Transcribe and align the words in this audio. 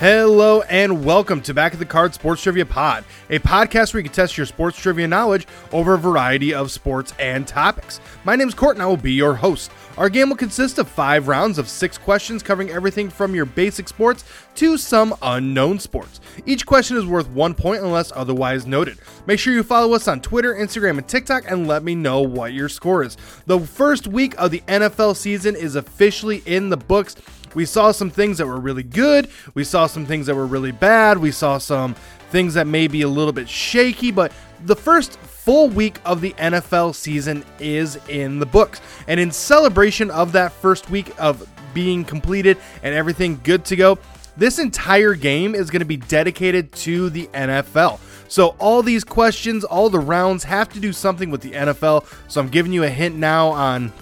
Hello 0.00 0.62
and 0.62 1.04
welcome 1.04 1.40
to 1.40 1.52
Back 1.52 1.72
of 1.72 1.80
the 1.80 1.84
Card 1.84 2.14
Sports 2.14 2.40
Trivia 2.40 2.64
Pod, 2.64 3.04
a 3.30 3.40
podcast 3.40 3.92
where 3.92 3.98
you 3.98 4.04
can 4.04 4.14
test 4.14 4.36
your 4.36 4.46
sports 4.46 4.78
trivia 4.78 5.08
knowledge 5.08 5.44
over 5.72 5.94
a 5.94 5.98
variety 5.98 6.54
of 6.54 6.70
sports 6.70 7.12
and 7.18 7.48
topics. 7.48 8.00
My 8.22 8.36
name 8.36 8.46
is 8.46 8.54
Court 8.54 8.76
and 8.76 8.82
I 8.84 8.86
will 8.86 8.96
be 8.96 9.12
your 9.12 9.34
host. 9.34 9.72
Our 9.96 10.08
game 10.08 10.28
will 10.28 10.36
consist 10.36 10.78
of 10.78 10.88
five 10.88 11.26
rounds 11.26 11.58
of 11.58 11.68
six 11.68 11.98
questions 11.98 12.44
covering 12.44 12.70
everything 12.70 13.10
from 13.10 13.34
your 13.34 13.44
basic 13.44 13.88
sports 13.88 14.22
to 14.54 14.78
some 14.78 15.16
unknown 15.20 15.80
sports. 15.80 16.20
Each 16.46 16.64
question 16.64 16.96
is 16.96 17.04
worth 17.04 17.28
one 17.30 17.52
point 17.52 17.82
unless 17.82 18.12
otherwise 18.14 18.68
noted. 18.68 18.98
Make 19.26 19.40
sure 19.40 19.52
you 19.52 19.64
follow 19.64 19.94
us 19.94 20.06
on 20.06 20.20
Twitter, 20.20 20.54
Instagram, 20.54 20.98
and 20.98 21.08
TikTok 21.08 21.50
and 21.50 21.66
let 21.66 21.82
me 21.82 21.96
know 21.96 22.20
what 22.20 22.52
your 22.52 22.68
score 22.68 23.02
is. 23.02 23.16
The 23.46 23.58
first 23.58 24.06
week 24.06 24.36
of 24.38 24.52
the 24.52 24.62
NFL 24.68 25.16
season 25.16 25.56
is 25.56 25.74
officially 25.74 26.44
in 26.46 26.68
the 26.68 26.76
books. 26.76 27.16
We 27.54 27.64
saw 27.64 27.92
some 27.92 28.10
things 28.10 28.38
that 28.38 28.46
were 28.46 28.60
really 28.60 28.82
good. 28.82 29.28
We 29.54 29.64
saw 29.64 29.86
some 29.86 30.06
things 30.06 30.26
that 30.26 30.34
were 30.34 30.46
really 30.46 30.72
bad. 30.72 31.18
We 31.18 31.30
saw 31.30 31.58
some 31.58 31.94
things 32.30 32.54
that 32.54 32.66
may 32.66 32.88
be 32.88 33.02
a 33.02 33.08
little 33.08 33.32
bit 33.32 33.48
shaky, 33.48 34.10
but 34.10 34.32
the 34.64 34.76
first 34.76 35.18
full 35.18 35.68
week 35.68 35.98
of 36.04 36.20
the 36.20 36.32
NFL 36.34 36.94
season 36.94 37.44
is 37.58 37.96
in 38.08 38.38
the 38.38 38.46
books. 38.46 38.80
And 39.06 39.18
in 39.18 39.30
celebration 39.30 40.10
of 40.10 40.32
that 40.32 40.52
first 40.52 40.90
week 40.90 41.12
of 41.18 41.48
being 41.74 42.04
completed 42.04 42.58
and 42.82 42.94
everything 42.94 43.40
good 43.44 43.64
to 43.66 43.76
go, 43.76 43.98
this 44.36 44.58
entire 44.58 45.14
game 45.14 45.54
is 45.54 45.70
going 45.70 45.80
to 45.80 45.86
be 45.86 45.96
dedicated 45.96 46.72
to 46.72 47.10
the 47.10 47.26
NFL. 47.28 47.98
So, 48.28 48.48
all 48.58 48.82
these 48.82 49.04
questions, 49.04 49.64
all 49.64 49.88
the 49.88 49.98
rounds 49.98 50.44
have 50.44 50.68
to 50.74 50.80
do 50.80 50.92
something 50.92 51.30
with 51.30 51.40
the 51.40 51.52
NFL. 51.52 52.06
So, 52.30 52.40
I'm 52.40 52.48
giving 52.48 52.72
you 52.72 52.84
a 52.84 52.88
hint 52.88 53.16
now 53.16 53.48
on 53.48 53.92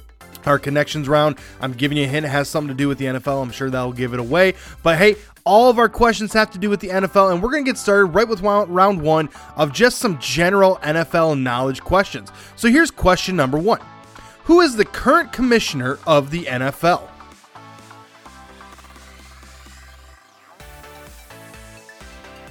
our 0.47 0.59
connections 0.59 1.09
round. 1.09 1.37
I'm 1.61 1.73
giving 1.73 1.99
you 1.99 2.05
a 2.05 2.09
hint, 2.09 2.27
it 2.27 2.31
has 2.31 2.49
something 2.49 2.69
to 2.69 2.75
do 2.75 2.89
with 2.89 2.99
the 2.99 3.07
NFL. 3.07 3.43
I'm 3.43 3.51
sure 3.51 3.71
that'll 3.71 3.93
give 3.93 4.15
it 4.15 4.21
away. 4.21 4.55
But 4.83 4.99
hey, 4.99 5.17
all 5.45 5.71
of 5.71 5.79
our 5.79 5.89
questions 5.89 6.33
have 6.33 6.51
to 6.51 6.59
do 6.59 6.69
with 6.69 6.81
the 6.81 6.89
NFL, 6.89 7.33
and 7.33 7.43
we're 7.43 7.51
going 7.51 7.65
to 7.65 7.71
get 7.71 7.79
started 7.79 8.07
right 8.07 8.29
with 8.29 8.41
round 8.41 9.01
one 9.01 9.29
of 9.57 9.73
just 9.73 9.99
some 9.99 10.19
general 10.19 10.77
NFL 10.83 11.41
knowledge 11.41 11.81
questions. 11.81 12.31
So 12.57 12.69
here's 12.69 12.91
question 12.91 13.37
number 13.37 13.57
one 13.57 13.81
Who 14.45 14.61
is 14.61 14.77
the 14.77 14.85
current 14.85 15.33
commissioner 15.33 15.99
of 16.07 16.31
the 16.31 16.45
NFL? 16.45 17.09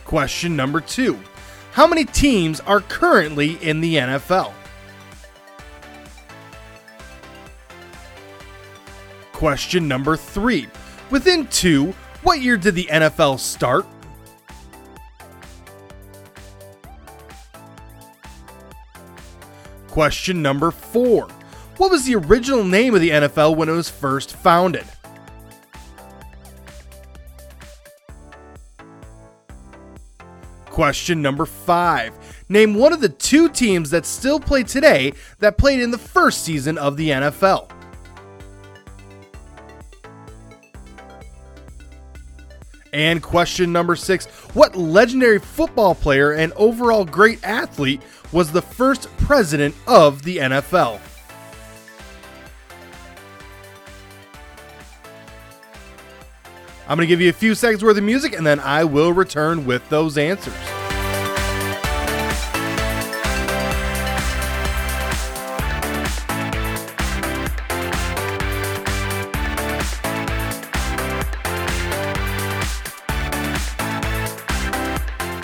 Question 0.06 0.56
number 0.56 0.80
two 0.80 1.20
How 1.74 1.86
many 1.86 2.06
teams 2.06 2.62
are 2.62 2.80
currently 2.80 3.62
in 3.62 3.82
the 3.82 3.96
NFL? 3.96 4.54
Question 9.36 9.90
number 9.90 10.16
three. 10.16 10.66
Within 11.12 11.46
two, 11.48 11.94
what 12.24 12.40
year 12.40 12.56
did 12.56 12.74
the 12.74 12.86
NFL 12.86 13.38
start? 13.38 13.86
Question 19.90 20.42
number 20.42 20.72
four. 20.72 21.28
What 21.76 21.92
was 21.92 22.06
the 22.06 22.16
original 22.16 22.64
name 22.64 22.96
of 22.96 23.02
the 23.02 23.10
NFL 23.10 23.58
when 23.58 23.68
it 23.68 23.74
was 23.74 23.90
first 23.90 24.38
founded? 24.38 24.86
Question 30.68 31.22
number 31.22 31.46
five. 31.46 32.14
Name 32.48 32.76
one 32.76 32.94
of 32.94 33.02
the 33.02 33.10
two 33.10 33.50
teams 33.50 33.90
that 33.90 34.06
still 34.06 34.40
play 34.40 34.64
today 34.64 35.12
that 35.40 35.58
played 35.58 35.82
in 35.82 35.92
the 35.92 35.98
first 35.98 36.46
season 36.46 36.78
of 36.78 36.96
the 36.96 37.10
NFL. 37.10 37.75
And 42.96 43.22
question 43.22 43.74
number 43.74 43.98
six 43.98 44.26
What 44.56 44.78
legendary 44.78 45.40
football 45.40 45.94
player 45.94 46.32
and 46.32 46.54
overall 46.54 47.04
great 47.04 47.44
athlete 47.44 48.02
was 48.32 48.54
the 48.54 48.62
first 48.62 49.10
president 49.18 49.76
of 49.86 50.24
the 50.24 50.38
NFL? 50.38 51.02
I'm 56.88 56.96
going 56.98 57.00
to 57.00 57.08
give 57.08 57.20
you 57.20 57.30
a 57.30 57.34
few 57.34 57.54
seconds 57.54 57.84
worth 57.84 57.98
of 57.98 58.04
music 58.06 58.32
and 58.32 58.48
then 58.48 58.62
I 58.62 58.86
will 58.86 59.12
return 59.12 59.66
with 59.66 59.88
those 59.90 60.18
answers. 60.18 60.54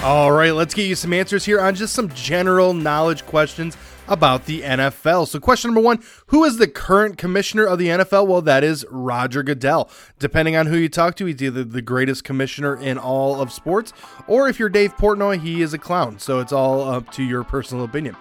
All 0.03 0.31
right, 0.31 0.55
let's 0.55 0.73
get 0.73 0.87
you 0.87 0.95
some 0.95 1.13
answers 1.13 1.45
here 1.45 1.61
on 1.61 1.75
just 1.75 1.93
some 1.93 2.09
general 2.09 2.73
knowledge 2.73 3.23
questions 3.27 3.77
about 4.07 4.47
the 4.47 4.61
NFL. 4.63 5.27
So, 5.27 5.39
question 5.39 5.69
number 5.69 5.81
one 5.81 5.99
Who 6.27 6.43
is 6.43 6.57
the 6.57 6.67
current 6.67 7.19
commissioner 7.19 7.65
of 7.65 7.77
the 7.77 7.85
NFL? 7.89 8.25
Well, 8.25 8.41
that 8.41 8.63
is 8.63 8.83
Roger 8.89 9.43
Goodell. 9.43 9.91
Depending 10.17 10.55
on 10.55 10.65
who 10.65 10.75
you 10.75 10.89
talk 10.89 11.15
to, 11.17 11.27
he's 11.27 11.43
either 11.43 11.63
the 11.63 11.83
greatest 11.83 12.23
commissioner 12.23 12.75
in 12.75 12.97
all 12.97 13.39
of 13.39 13.53
sports, 13.53 13.93
or 14.25 14.49
if 14.49 14.57
you're 14.57 14.69
Dave 14.69 14.97
Portnoy, 14.97 15.39
he 15.39 15.61
is 15.61 15.71
a 15.75 15.77
clown. 15.77 16.17
So, 16.17 16.39
it's 16.39 16.51
all 16.51 16.81
up 16.81 17.11
to 17.11 17.23
your 17.23 17.43
personal 17.43 17.85
opinion. 17.85 18.17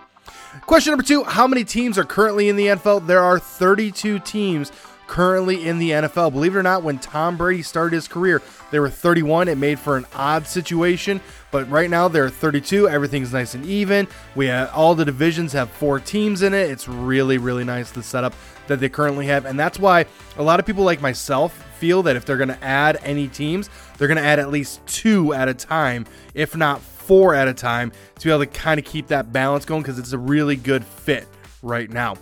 Question 0.66 0.90
number 0.90 1.02
two 1.02 1.24
How 1.24 1.46
many 1.46 1.64
teams 1.64 1.96
are 1.96 2.04
currently 2.04 2.50
in 2.50 2.56
the 2.56 2.66
NFL? 2.66 3.06
There 3.06 3.22
are 3.22 3.38
32 3.38 4.18
teams 4.18 4.70
currently 5.10 5.66
in 5.66 5.80
the 5.80 5.90
NFL. 5.90 6.32
Believe 6.32 6.54
it 6.54 6.58
or 6.58 6.62
not, 6.62 6.84
when 6.84 7.00
Tom 7.00 7.36
Brady 7.36 7.62
started 7.62 7.96
his 7.96 8.06
career, 8.06 8.40
there 8.70 8.80
were 8.80 8.88
31. 8.88 9.48
It 9.48 9.58
made 9.58 9.80
for 9.80 9.96
an 9.96 10.06
odd 10.14 10.46
situation, 10.46 11.20
but 11.50 11.68
right 11.68 11.90
now 11.90 12.06
there 12.06 12.24
are 12.24 12.30
32. 12.30 12.88
Everything's 12.88 13.32
nice 13.32 13.54
and 13.54 13.66
even. 13.66 14.06
We 14.36 14.46
have 14.46 14.70
all 14.72 14.94
the 14.94 15.04
divisions 15.04 15.52
have 15.52 15.68
four 15.68 15.98
teams 15.98 16.42
in 16.42 16.54
it. 16.54 16.70
It's 16.70 16.86
really, 16.86 17.38
really 17.38 17.64
nice 17.64 17.90
the 17.90 18.04
setup 18.04 18.34
that 18.68 18.78
they 18.78 18.88
currently 18.88 19.26
have, 19.26 19.46
and 19.46 19.58
that's 19.58 19.80
why 19.80 20.06
a 20.36 20.44
lot 20.44 20.60
of 20.60 20.66
people 20.66 20.84
like 20.84 21.00
myself 21.00 21.60
feel 21.80 22.04
that 22.04 22.14
if 22.14 22.24
they're 22.24 22.36
going 22.36 22.48
to 22.48 22.64
add 22.64 23.00
any 23.02 23.26
teams, 23.26 23.68
they're 23.98 24.06
going 24.06 24.16
to 24.16 24.22
add 24.22 24.38
at 24.38 24.50
least 24.50 24.80
two 24.86 25.34
at 25.34 25.48
a 25.48 25.54
time, 25.54 26.06
if 26.34 26.54
not 26.54 26.80
four 26.80 27.34
at 27.34 27.48
a 27.48 27.54
time, 27.54 27.90
to 28.20 28.28
be 28.28 28.30
able 28.30 28.44
to 28.44 28.46
kind 28.46 28.78
of 28.78 28.86
keep 28.86 29.08
that 29.08 29.32
balance 29.32 29.64
going 29.64 29.82
because 29.82 29.98
it's 29.98 30.12
a 30.12 30.18
really 30.18 30.54
good 30.54 30.84
fit 30.84 31.26
right 31.62 31.90
now. 31.90 32.14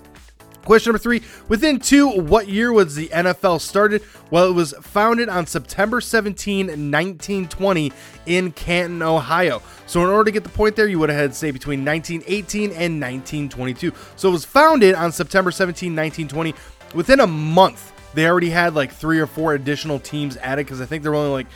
Question 0.68 0.90
number 0.90 0.98
three 0.98 1.22
Within 1.48 1.80
two, 1.80 2.10
what 2.10 2.46
year 2.46 2.70
was 2.74 2.94
the 2.94 3.08
NFL 3.08 3.62
started? 3.62 4.02
Well, 4.30 4.50
it 4.50 4.52
was 4.52 4.74
founded 4.82 5.30
on 5.30 5.46
September 5.46 6.02
17, 6.02 6.66
1920, 6.66 7.90
in 8.26 8.52
Canton, 8.52 9.00
Ohio. 9.00 9.62
So, 9.86 10.02
in 10.02 10.10
order 10.10 10.24
to 10.24 10.30
get 10.30 10.42
the 10.42 10.50
point 10.50 10.76
there, 10.76 10.86
you 10.86 10.98
would 10.98 11.08
have 11.08 11.18
had 11.18 11.30
to 11.30 11.36
say 11.36 11.52
between 11.52 11.86
1918 11.86 12.64
and 12.72 13.00
1922. 13.00 13.94
So, 14.16 14.28
it 14.28 14.32
was 14.32 14.44
founded 14.44 14.94
on 14.94 15.10
September 15.10 15.50
17, 15.50 15.96
1920. 15.96 16.54
Within 16.94 17.20
a 17.20 17.26
month, 17.26 17.94
they 18.12 18.26
already 18.26 18.50
had 18.50 18.74
like 18.74 18.92
three 18.92 19.20
or 19.20 19.26
four 19.26 19.54
additional 19.54 19.98
teams 19.98 20.36
added 20.36 20.66
because 20.66 20.82
I 20.82 20.84
think 20.84 21.02
there 21.02 21.12
were 21.12 21.16
only 21.18 21.30
like 21.30 21.46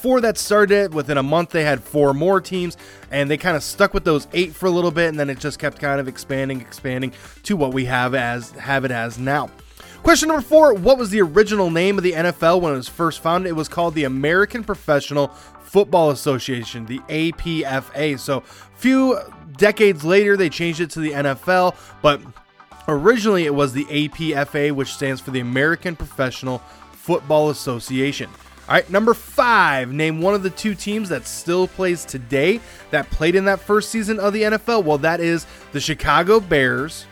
four 0.00 0.20
that 0.22 0.38
started. 0.38 0.70
it. 0.70 0.94
Within 0.94 1.18
a 1.18 1.22
month, 1.22 1.50
they 1.50 1.64
had 1.64 1.82
four 1.82 2.14
more 2.14 2.40
teams, 2.40 2.76
and 3.10 3.30
they 3.30 3.36
kind 3.36 3.56
of 3.56 3.62
stuck 3.62 3.94
with 3.94 4.04
those 4.04 4.26
eight 4.32 4.54
for 4.54 4.66
a 4.66 4.70
little 4.70 4.90
bit, 4.90 5.08
and 5.08 5.18
then 5.18 5.30
it 5.30 5.38
just 5.38 5.58
kept 5.58 5.78
kind 5.78 6.00
of 6.00 6.08
expanding, 6.08 6.60
expanding 6.60 7.12
to 7.44 7.56
what 7.56 7.72
we 7.72 7.84
have 7.86 8.14
as 8.14 8.50
have 8.52 8.84
it 8.84 8.90
as 8.90 9.18
now. 9.18 9.50
Question 10.02 10.28
number 10.28 10.42
four: 10.42 10.74
What 10.74 10.98
was 10.98 11.10
the 11.10 11.20
original 11.20 11.70
name 11.70 11.98
of 11.98 12.04
the 12.04 12.12
NFL 12.12 12.60
when 12.60 12.72
it 12.72 12.76
was 12.76 12.88
first 12.88 13.22
founded? 13.22 13.50
It 13.50 13.54
was 13.54 13.68
called 13.68 13.94
the 13.94 14.04
American 14.04 14.64
Professional 14.64 15.28
Football 15.62 16.10
Association, 16.10 16.86
the 16.86 16.98
APFA. 17.00 18.18
So, 18.18 18.40
few 18.74 19.18
decades 19.56 20.04
later, 20.04 20.36
they 20.36 20.48
changed 20.48 20.80
it 20.80 20.90
to 20.90 21.00
the 21.00 21.12
NFL, 21.12 21.76
but 22.02 22.20
originally 22.88 23.44
it 23.44 23.54
was 23.54 23.72
the 23.72 23.84
APFA, 23.84 24.72
which 24.72 24.92
stands 24.92 25.20
for 25.20 25.30
the 25.30 25.40
American 25.40 25.94
Professional 25.94 26.58
Football 26.92 27.50
Association. 27.50 28.30
All 28.70 28.76
right, 28.76 28.88
number 28.88 29.14
five. 29.14 29.92
Name 29.92 30.20
one 30.20 30.32
of 30.32 30.44
the 30.44 30.50
two 30.50 30.76
teams 30.76 31.08
that 31.08 31.26
still 31.26 31.66
plays 31.66 32.04
today 32.04 32.60
that 32.92 33.10
played 33.10 33.34
in 33.34 33.44
that 33.46 33.58
first 33.58 33.90
season 33.90 34.20
of 34.20 34.32
the 34.32 34.42
NFL. 34.42 34.84
Well, 34.84 34.98
that 34.98 35.18
is 35.18 35.44
the 35.72 35.80
Chicago 35.80 36.38
Bears 36.38 37.04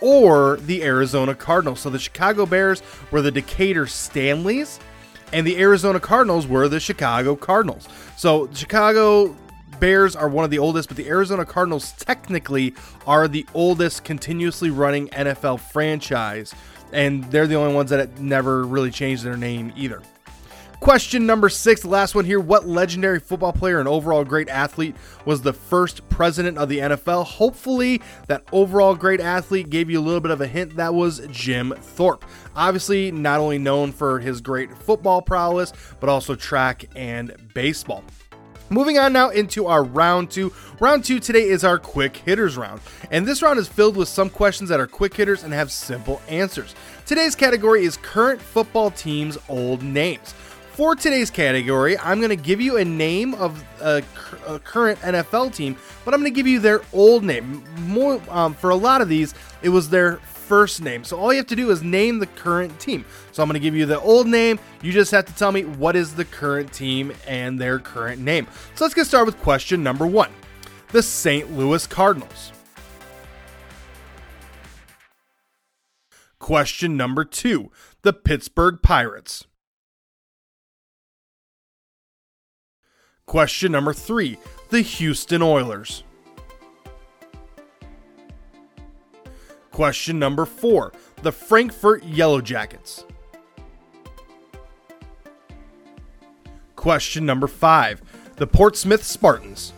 or 0.00 0.58
the 0.58 0.84
Arizona 0.84 1.34
Cardinals. 1.34 1.80
So 1.80 1.90
the 1.90 1.98
Chicago 1.98 2.46
Bears 2.46 2.80
were 3.10 3.22
the 3.22 3.32
Decatur 3.32 3.86
Staleys, 3.86 4.78
and 5.32 5.44
the 5.44 5.58
Arizona 5.58 5.98
Cardinals 5.98 6.46
were 6.46 6.68
the 6.68 6.78
Chicago 6.78 7.34
Cardinals. 7.34 7.88
So 8.16 8.46
the 8.46 8.54
Chicago 8.54 9.36
Bears 9.80 10.14
are 10.14 10.28
one 10.28 10.44
of 10.44 10.52
the 10.52 10.60
oldest, 10.60 10.90
but 10.90 10.96
the 10.96 11.08
Arizona 11.08 11.44
Cardinals 11.44 11.90
technically 11.98 12.72
are 13.04 13.26
the 13.26 13.44
oldest 13.52 14.04
continuously 14.04 14.70
running 14.70 15.08
NFL 15.08 15.58
franchise, 15.58 16.54
and 16.92 17.24
they're 17.32 17.48
the 17.48 17.56
only 17.56 17.74
ones 17.74 17.90
that 17.90 18.20
never 18.20 18.62
really 18.62 18.92
changed 18.92 19.24
their 19.24 19.36
name 19.36 19.72
either. 19.74 20.02
Question 20.80 21.26
number 21.26 21.50
six, 21.50 21.82
the 21.82 21.88
last 21.88 22.14
one 22.14 22.24
here. 22.24 22.40
What 22.40 22.66
legendary 22.66 23.20
football 23.20 23.52
player 23.52 23.80
and 23.80 23.88
overall 23.88 24.24
great 24.24 24.48
athlete 24.48 24.96
was 25.26 25.42
the 25.42 25.52
first 25.52 26.08
president 26.08 26.56
of 26.56 26.70
the 26.70 26.78
NFL? 26.78 27.26
Hopefully, 27.26 28.00
that 28.28 28.44
overall 28.50 28.94
great 28.94 29.20
athlete 29.20 29.68
gave 29.68 29.90
you 29.90 30.00
a 30.00 30.02
little 30.02 30.22
bit 30.22 30.30
of 30.30 30.40
a 30.40 30.46
hint. 30.46 30.76
That 30.76 30.94
was 30.94 31.20
Jim 31.30 31.74
Thorpe. 31.78 32.24
Obviously, 32.56 33.12
not 33.12 33.40
only 33.40 33.58
known 33.58 33.92
for 33.92 34.20
his 34.20 34.40
great 34.40 34.74
football 34.74 35.20
prowess, 35.20 35.74
but 36.00 36.08
also 36.08 36.34
track 36.34 36.86
and 36.96 37.36
baseball. 37.52 38.02
Moving 38.70 38.98
on 38.98 39.12
now 39.12 39.30
into 39.30 39.66
our 39.66 39.82
round 39.82 40.30
two. 40.30 40.50
Round 40.78 41.04
two 41.04 41.18
today 41.18 41.42
is 41.42 41.62
our 41.62 41.78
quick 41.78 42.16
hitters 42.16 42.56
round. 42.56 42.80
And 43.10 43.26
this 43.26 43.42
round 43.42 43.58
is 43.58 43.68
filled 43.68 43.96
with 43.96 44.08
some 44.08 44.30
questions 44.30 44.70
that 44.70 44.80
are 44.80 44.86
quick 44.86 45.12
hitters 45.14 45.42
and 45.42 45.52
have 45.52 45.70
simple 45.70 46.22
answers. 46.28 46.74
Today's 47.04 47.34
category 47.34 47.84
is 47.84 47.96
current 47.96 48.40
football 48.40 48.92
teams' 48.92 49.36
old 49.48 49.82
names. 49.82 50.34
For 50.80 50.96
today's 50.96 51.30
category, 51.30 51.98
I'm 51.98 52.20
going 52.20 52.30
to 52.30 52.42
give 52.42 52.58
you 52.58 52.78
a 52.78 52.84
name 52.86 53.34
of 53.34 53.62
a, 53.82 54.02
a, 54.46 54.58
current 54.60 54.98
NFL 55.00 55.54
team, 55.54 55.76
but 56.06 56.14
I'm 56.14 56.20
going 56.20 56.32
to 56.32 56.34
give 56.34 56.46
you 56.46 56.58
their 56.58 56.80
old 56.94 57.22
name. 57.22 57.62
More 57.80 58.18
um, 58.30 58.54
for 58.54 58.70
a 58.70 58.74
lot 58.74 59.02
of 59.02 59.08
these, 59.10 59.34
it 59.60 59.68
was 59.68 59.90
their 59.90 60.16
first 60.16 60.80
name. 60.80 61.04
So 61.04 61.18
all 61.18 61.34
you 61.34 61.36
have 61.36 61.48
to 61.48 61.54
do 61.54 61.70
is 61.70 61.82
name 61.82 62.18
the 62.18 62.28
current 62.28 62.80
team. 62.80 63.04
So 63.30 63.42
I'm 63.42 63.48
going 63.50 63.60
to 63.60 63.60
give 63.60 63.76
you 63.76 63.84
the 63.84 64.00
old 64.00 64.26
name. 64.26 64.58
You 64.80 64.90
just 64.90 65.10
have 65.10 65.26
to 65.26 65.34
tell 65.34 65.52
me 65.52 65.66
what 65.66 65.96
is 65.96 66.14
the 66.14 66.24
current 66.24 66.72
team 66.72 67.12
and 67.26 67.60
their 67.60 67.78
current 67.78 68.22
name. 68.22 68.46
So 68.74 68.86
let's 68.86 68.94
get 68.94 69.04
started 69.04 69.26
with 69.26 69.42
question 69.42 69.82
number 69.82 70.06
one 70.06 70.30
the 70.92 71.02
St. 71.02 71.52
Louis 71.52 71.86
Cardinals. 71.86 72.52
Question 76.38 76.96
number 76.96 77.26
two 77.26 77.70
the 78.00 78.14
Pittsburgh 78.14 78.80
Pirates. 78.82 79.44
Question 83.30 83.70
number 83.70 83.92
three 83.92 84.38
the 84.70 84.80
Houston 84.80 85.40
Oilers. 85.40 86.02
Question 89.70 90.18
number 90.18 90.44
four 90.44 90.92
the 91.22 91.30
Frankford 91.30 92.02
Yellow 92.02 92.40
Jackets. 92.40 93.04
Question 96.74 97.24
number 97.24 97.46
five 97.46 98.02
the 98.34 98.48
Portsmouth 98.48 99.04
Spartans. 99.04 99.74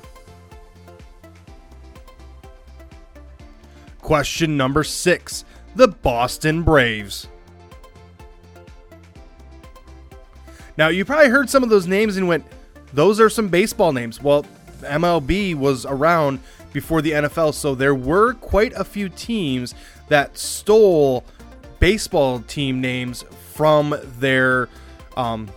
Question 4.01 4.57
number 4.57 4.83
six 4.83 5.45
the 5.77 5.89
Boston 5.89 6.63
Braves. 6.63 7.29
Now, 10.79 10.89
you 10.89 11.05
probably 11.05 11.29
heard 11.29 11.51
some 11.51 11.63
of 11.63 11.69
those 11.69 11.87
names 11.87 12.17
and 12.17 12.27
went, 12.27 12.47
those 12.93 13.21
are 13.21 13.31
some 13.31 13.49
baseball 13.49 13.93
names. 13.93 14.23
Well, 14.23 14.45
MLB 14.81 15.55
was 15.55 15.87
around 15.87 16.41
before 16.73 17.03
the 17.03 17.13
NFL. 17.13 17.55
So 17.55 17.75
there 17.75 17.95
were 17.95 18.35
quite 18.35 18.73
a 18.75 18.85
few 18.85 19.09
teams 19.09 19.75
that 20.09 20.37
stole 20.37 21.25
baseball 21.79 22.41
team 22.41 22.81
names 22.81 23.25
from 23.55 23.95
their 24.19 24.69
um, 25.17 25.49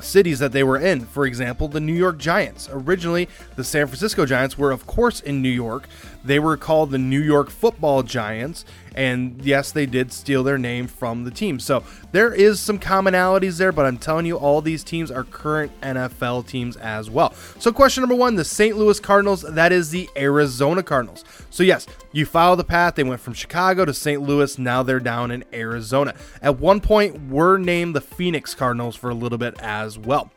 cities 0.00 0.38
that 0.38 0.52
they 0.52 0.62
were 0.62 0.78
in. 0.78 1.00
For 1.00 1.26
example, 1.26 1.68
the 1.68 1.80
New 1.80 1.94
York 1.94 2.18
Giants. 2.18 2.68
Originally, 2.70 3.28
the 3.56 3.64
San 3.64 3.86
Francisco 3.86 4.26
Giants 4.26 4.58
were, 4.58 4.70
of 4.70 4.86
course, 4.86 5.20
in 5.20 5.42
New 5.42 5.50
York. 5.50 5.88
They 6.24 6.38
were 6.38 6.56
called 6.56 6.90
the 6.90 6.98
New 6.98 7.22
York 7.22 7.50
Football 7.50 8.02
Giants, 8.02 8.64
and 8.96 9.44
yes, 9.44 9.72
they 9.72 9.86
did 9.86 10.10
steal 10.12 10.42
their 10.42 10.58
name 10.58 10.86
from 10.86 11.24
the 11.24 11.30
team. 11.30 11.60
So 11.60 11.84
there 12.12 12.32
is 12.32 12.58
some 12.58 12.78
commonalities 12.78 13.58
there, 13.58 13.72
but 13.72 13.84
I'm 13.86 13.98
telling 13.98 14.26
you, 14.26 14.36
all 14.36 14.62
these 14.62 14.82
teams 14.82 15.10
are 15.10 15.24
current 15.24 15.70
NFL 15.82 16.46
teams 16.46 16.76
as 16.78 17.10
well. 17.10 17.34
So, 17.58 17.72
question 17.72 18.02
number 18.02 18.16
one 18.16 18.34
the 18.36 18.44
St. 18.44 18.76
Louis 18.76 18.98
Cardinals, 18.98 19.42
that 19.42 19.72
is 19.72 19.90
the 19.90 20.08
Arizona 20.16 20.82
Cardinals. 20.82 21.24
So, 21.50 21.62
yes, 21.62 21.86
you 22.12 22.24
follow 22.24 22.56
the 22.56 22.64
path. 22.64 22.94
They 22.94 23.04
went 23.04 23.20
from 23.20 23.34
Chicago 23.34 23.84
to 23.84 23.92
St. 23.92 24.22
Louis. 24.22 24.58
Now 24.58 24.82
they're 24.82 25.00
down 25.00 25.30
in 25.30 25.44
Arizona. 25.52 26.14
At 26.40 26.58
one 26.58 26.80
point, 26.80 27.28
were 27.28 27.58
named 27.58 27.94
the 27.94 28.00
Phoenix 28.00 28.54
Cardinals 28.54 28.96
for 28.96 29.10
a 29.10 29.14
little 29.14 29.38
bit 29.38 29.60
as 29.60 29.98
well. 29.98 30.30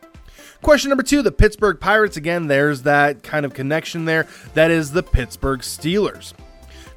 Question 0.61 0.89
number 0.89 1.03
two 1.03 1.21
the 1.21 1.31
Pittsburgh 1.31 1.79
Pirates. 1.79 2.17
Again, 2.17 2.47
there's 2.47 2.81
that 2.81 3.23
kind 3.23 3.45
of 3.45 3.53
connection 3.53 4.03
there. 4.03 4.27
That 4.53 4.71
is 4.71 4.91
the 4.91 5.03
Pittsburgh 5.03 5.61
Steelers. 5.61 6.33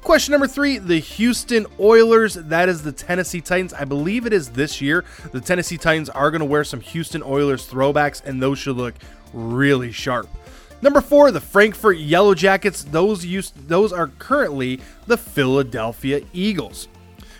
Question 0.03 0.33
number 0.33 0.47
three 0.47 0.79
the 0.79 0.99
Houston 0.99 1.65
Oilers. 1.79 2.33
That 2.33 2.67
is 2.67 2.83
the 2.83 2.91
Tennessee 2.91 3.39
Titans. 3.39 3.73
I 3.73 3.85
believe 3.85 4.25
it 4.25 4.33
is 4.33 4.49
this 4.49 4.81
year. 4.81 5.05
The 5.31 5.39
Tennessee 5.39 5.77
Titans 5.77 6.09
are 6.09 6.29
going 6.29 6.41
to 6.41 6.45
wear 6.45 6.65
some 6.65 6.81
Houston 6.81 7.23
Oilers 7.23 7.67
throwbacks, 7.67 8.23
and 8.25 8.41
those 8.41 8.59
should 8.59 8.75
look 8.75 8.95
really 9.31 9.93
sharp. 9.93 10.27
Number 10.81 10.99
four, 10.99 11.31
the 11.31 11.39
Frankford 11.39 11.97
Yellow 11.97 12.35
Jackets. 12.35 12.83
Those 12.83 13.25
used, 13.25 13.69
those 13.69 13.93
are 13.93 14.07
currently 14.19 14.81
the 15.07 15.15
Philadelphia 15.15 16.21
Eagles. 16.33 16.89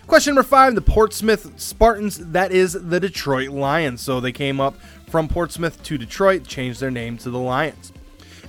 Question 0.06 0.34
number 0.34 0.48
five, 0.48 0.74
the 0.74 0.80
Portsmouth 0.80 1.60
Spartans. 1.60 2.16
That 2.32 2.50
is 2.50 2.72
the 2.72 2.98
Detroit 2.98 3.50
Lions. 3.50 4.00
So 4.00 4.20
they 4.20 4.32
came 4.32 4.58
up 4.58 4.74
from 5.08 5.28
Portsmouth 5.28 5.82
to 5.82 5.98
Detroit, 5.98 6.46
changed 6.46 6.80
their 6.80 6.90
name 6.90 7.18
to 7.18 7.30
the 7.30 7.38
Lions. 7.38 7.92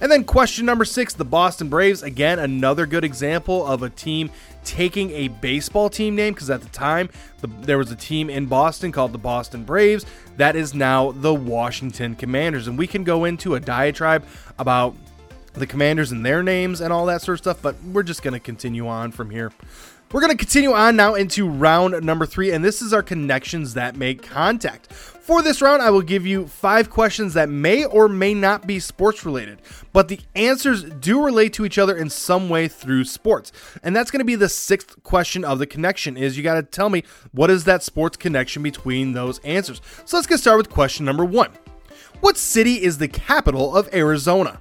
And 0.01 0.12
then 0.12 0.24
question 0.24 0.65
number 0.65 0.86
six, 0.86 1.13
the 1.13 1.25
Boston 1.25 1.69
Braves. 1.69 2.03
Again, 2.03 2.39
another 2.39 2.86
good 2.86 3.03
example 3.03 3.65
of 3.65 3.83
a 3.83 3.89
team 3.89 4.30
taking 4.63 5.12
a 5.12 5.27
baseball 5.27 5.89
team 5.89 6.15
name 6.15 6.33
because 6.33 6.50
at 6.50 6.62
the 6.62 6.69
time 6.69 7.09
the, 7.42 7.47
there 7.62 7.77
was 7.77 7.92
a 7.92 7.95
team 7.95 8.30
in 8.30 8.45
Boston 8.45 8.92
called 8.92 9.13
the 9.13 9.18
Boston 9.18 9.63
Braves. 9.63 10.06
That 10.38 10.56
is 10.56 10.74
now 10.74 11.12
the 11.12 11.33
Washington 11.33 12.15
Commanders. 12.15 12.68
And 12.68 12.77
we 12.77 12.88
can 12.88 13.03
go 13.03 13.25
into 13.25 13.56
a 13.56 13.59
diatribe 13.59 14.25
about 14.57 14.95
the 15.53 15.68
commanders 15.68 16.12
and 16.12 16.25
their 16.25 16.44
names 16.44 16.81
and 16.81 16.92
all 16.92 17.06
that 17.06 17.21
sort 17.21 17.36
of 17.36 17.44
stuff, 17.44 17.62
but 17.62 17.81
we're 17.86 18.03
just 18.03 18.21
going 18.21 18.33
to 18.33 18.39
continue 18.39 18.88
on 18.88 19.12
from 19.12 19.30
here. 19.30 19.51
We're 20.12 20.21
going 20.21 20.31
to 20.31 20.38
continue 20.38 20.74
on 20.74 20.95
now 20.95 21.15
into 21.15 21.50
round 21.50 22.03
number 22.03 22.25
three, 22.25 22.51
and 22.51 22.63
this 22.63 22.81
is 22.81 22.94
our 22.94 23.03
connections 23.03 23.74
that 23.74 23.95
make 23.95 24.21
contact. 24.21 24.92
For 25.25 25.42
this 25.42 25.60
round, 25.60 25.81
I 25.81 25.89
will 25.89 26.04
give 26.04 26.27
you 26.27 26.45
five 26.45 26.92
questions 26.92 27.33
that 27.33 27.50
may 27.50 27.83
or 27.83 28.07
may 28.07 28.36
not 28.36 28.68
be 28.68 28.80
sports 28.80 29.25
related, 29.25 29.60
but 29.92 30.07
the 30.07 30.19
answers 30.36 30.83
do 30.83 31.25
relate 31.25 31.51
to 31.54 31.66
each 31.66 31.80
other 31.80 31.98
in 31.98 32.12
some 32.12 32.48
way 32.48 32.68
through 32.68 33.06
sports. 33.06 33.51
And 33.81 33.95
that's 33.95 34.12
going 34.12 34.19
to 34.19 34.24
be 34.24 34.36
the 34.36 34.48
sixth 34.48 35.01
question 35.01 35.44
of 35.44 35.57
the 35.57 35.66
connection 35.66 36.16
is 36.16 36.38
you 36.38 36.44
got 36.44 36.54
to 36.54 36.62
tell 36.62 36.92
me 36.92 37.04
what 37.31 37.50
is 37.50 37.63
that 37.63 37.81
sports 37.81 38.18
connection 38.18 38.62
between 38.62 39.13
those 39.13 39.39
answers. 39.39 39.81
So 40.06 40.16
let's 40.16 40.27
get 40.27 40.38
started 40.38 40.57
with 40.57 40.69
question 40.69 41.06
number 41.07 41.25
one. 41.25 41.50
What 42.19 42.38
city 42.38 42.83
is 42.83 43.00
the 43.00 43.07
capital 43.07 43.75
of 43.75 43.92
Arizona? 43.95 44.60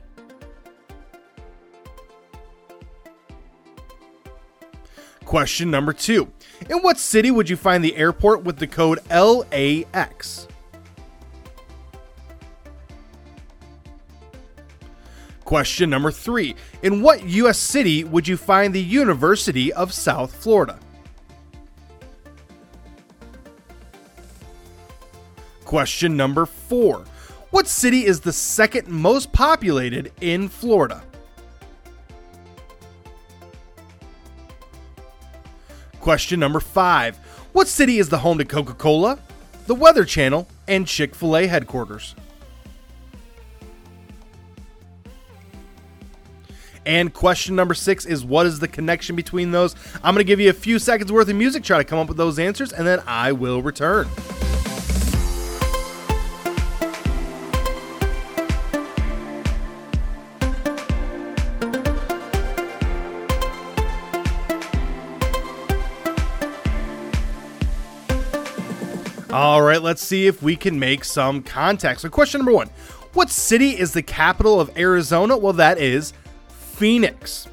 Question 5.27 5.71
number 5.71 5.93
two 5.93 6.33
In 6.71 6.79
what 6.79 6.97
city 6.97 7.31
would 7.31 7.51
you 7.51 7.57
find 7.57 7.85
the 7.85 7.97
airport 7.97 8.45
with 8.45 8.57
the 8.57 8.67
code 8.67 9.01
LAX? 9.11 10.49
Question 15.45 15.91
number 15.91 16.11
three 16.11 16.57
In 16.83 17.03
what 17.03 17.25
U.S. 17.25 17.59
city 17.59 18.03
would 18.03 18.27
you 18.27 18.37
find 18.37 18.75
the 18.75 18.83
University 18.83 19.73
of 19.73 19.93
South 19.93 20.35
Florida? 20.35 20.79
Question 25.65 26.17
number 26.17 26.47
four 26.47 27.05
What 27.51 27.67
city 27.67 28.07
is 28.07 28.21
the 28.21 28.33
second 28.33 28.89
most 28.89 29.33
populated 29.33 30.13
in 30.21 30.49
Florida? 30.49 31.03
Question 36.01 36.41
number 36.41 36.61
five 36.61 37.17
What 37.53 37.69
city 37.69 37.99
is 37.99 38.09
the 38.09 38.19
home 38.19 38.39
to 38.39 38.45
Coca 38.47 38.75
Cola, 38.75 39.19
the 39.67 39.75
Weather 39.75 40.05
Channel, 40.05 40.49
and 40.69 40.87
Chick 40.87 41.15
fil 41.15 41.37
A 41.37 41.47
headquarters? 41.47 42.15
And 46.87 47.13
question 47.13 47.57
number 47.57 47.75
six 47.75 48.05
is 48.05 48.25
what 48.25 48.47
is 48.47 48.59
the 48.59 48.69
connection 48.69 49.17
between 49.17 49.53
those? 49.53 49.75
I'm 50.03 50.15
going 50.15 50.19
to 50.19 50.25
give 50.25 50.41
you 50.41 50.51
a 50.51 50.55
few 50.55 50.79
seconds 50.79 51.11
worth 51.11 51.29
of 51.29 51.37
music, 51.37 51.65
try 51.65 51.79
to 51.79 51.85
come 51.85 51.99
up 51.99 52.09
with 52.09 52.17
those 52.17 52.39
answers, 52.39 52.73
and 52.73 52.87
then 52.87 53.03
I 53.07 53.33
will 53.33 53.63
return. 53.63 54.09
All 69.35 69.63
right, 69.63 69.83
let's 69.83 70.01
see 70.01 70.29
if 70.29 70.45
we 70.45 70.55
can 70.55 70.79
make 70.79 71.03
some 71.03 71.43
contact. 71.43 72.03
So, 72.03 72.09
question 72.09 72.39
number 72.39 72.53
one 72.53 72.69
What 73.15 73.31
city 73.31 73.71
is 73.71 73.93
the 73.93 74.03
capital 74.03 74.61
of 74.61 74.71
Arizona? 74.77 75.37
Well, 75.37 75.55
that 75.55 75.77
is 75.77 76.13
Phoenix. 76.75 77.49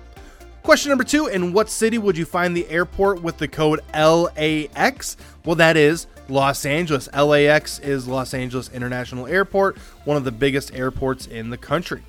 Question 0.64 0.90
number 0.90 1.04
two 1.04 1.28
In 1.28 1.54
what 1.54 1.70
city 1.70 1.98
would 1.98 2.18
you 2.18 2.26
find 2.26 2.56
the 2.56 2.68
airport 2.70 3.22
with 3.22 3.38
the 3.38 3.48
code 3.48 3.82
LAX? 3.94 5.18
Well, 5.46 5.56
that 5.56 5.78
is 5.78 6.08
Los 6.28 6.66
Angeles. 6.66 7.08
LAX 7.14 7.80
is 7.80 8.08
Los 8.08 8.34
Angeles 8.34 8.70
International 8.72 9.28
Airport, 9.28 9.78
one 10.06 10.18
of 10.18 10.24
the 10.24 10.32
biggest 10.32 10.74
airports 10.74 11.28
in 11.28 11.50
the 11.50 11.58
country. 11.58 12.04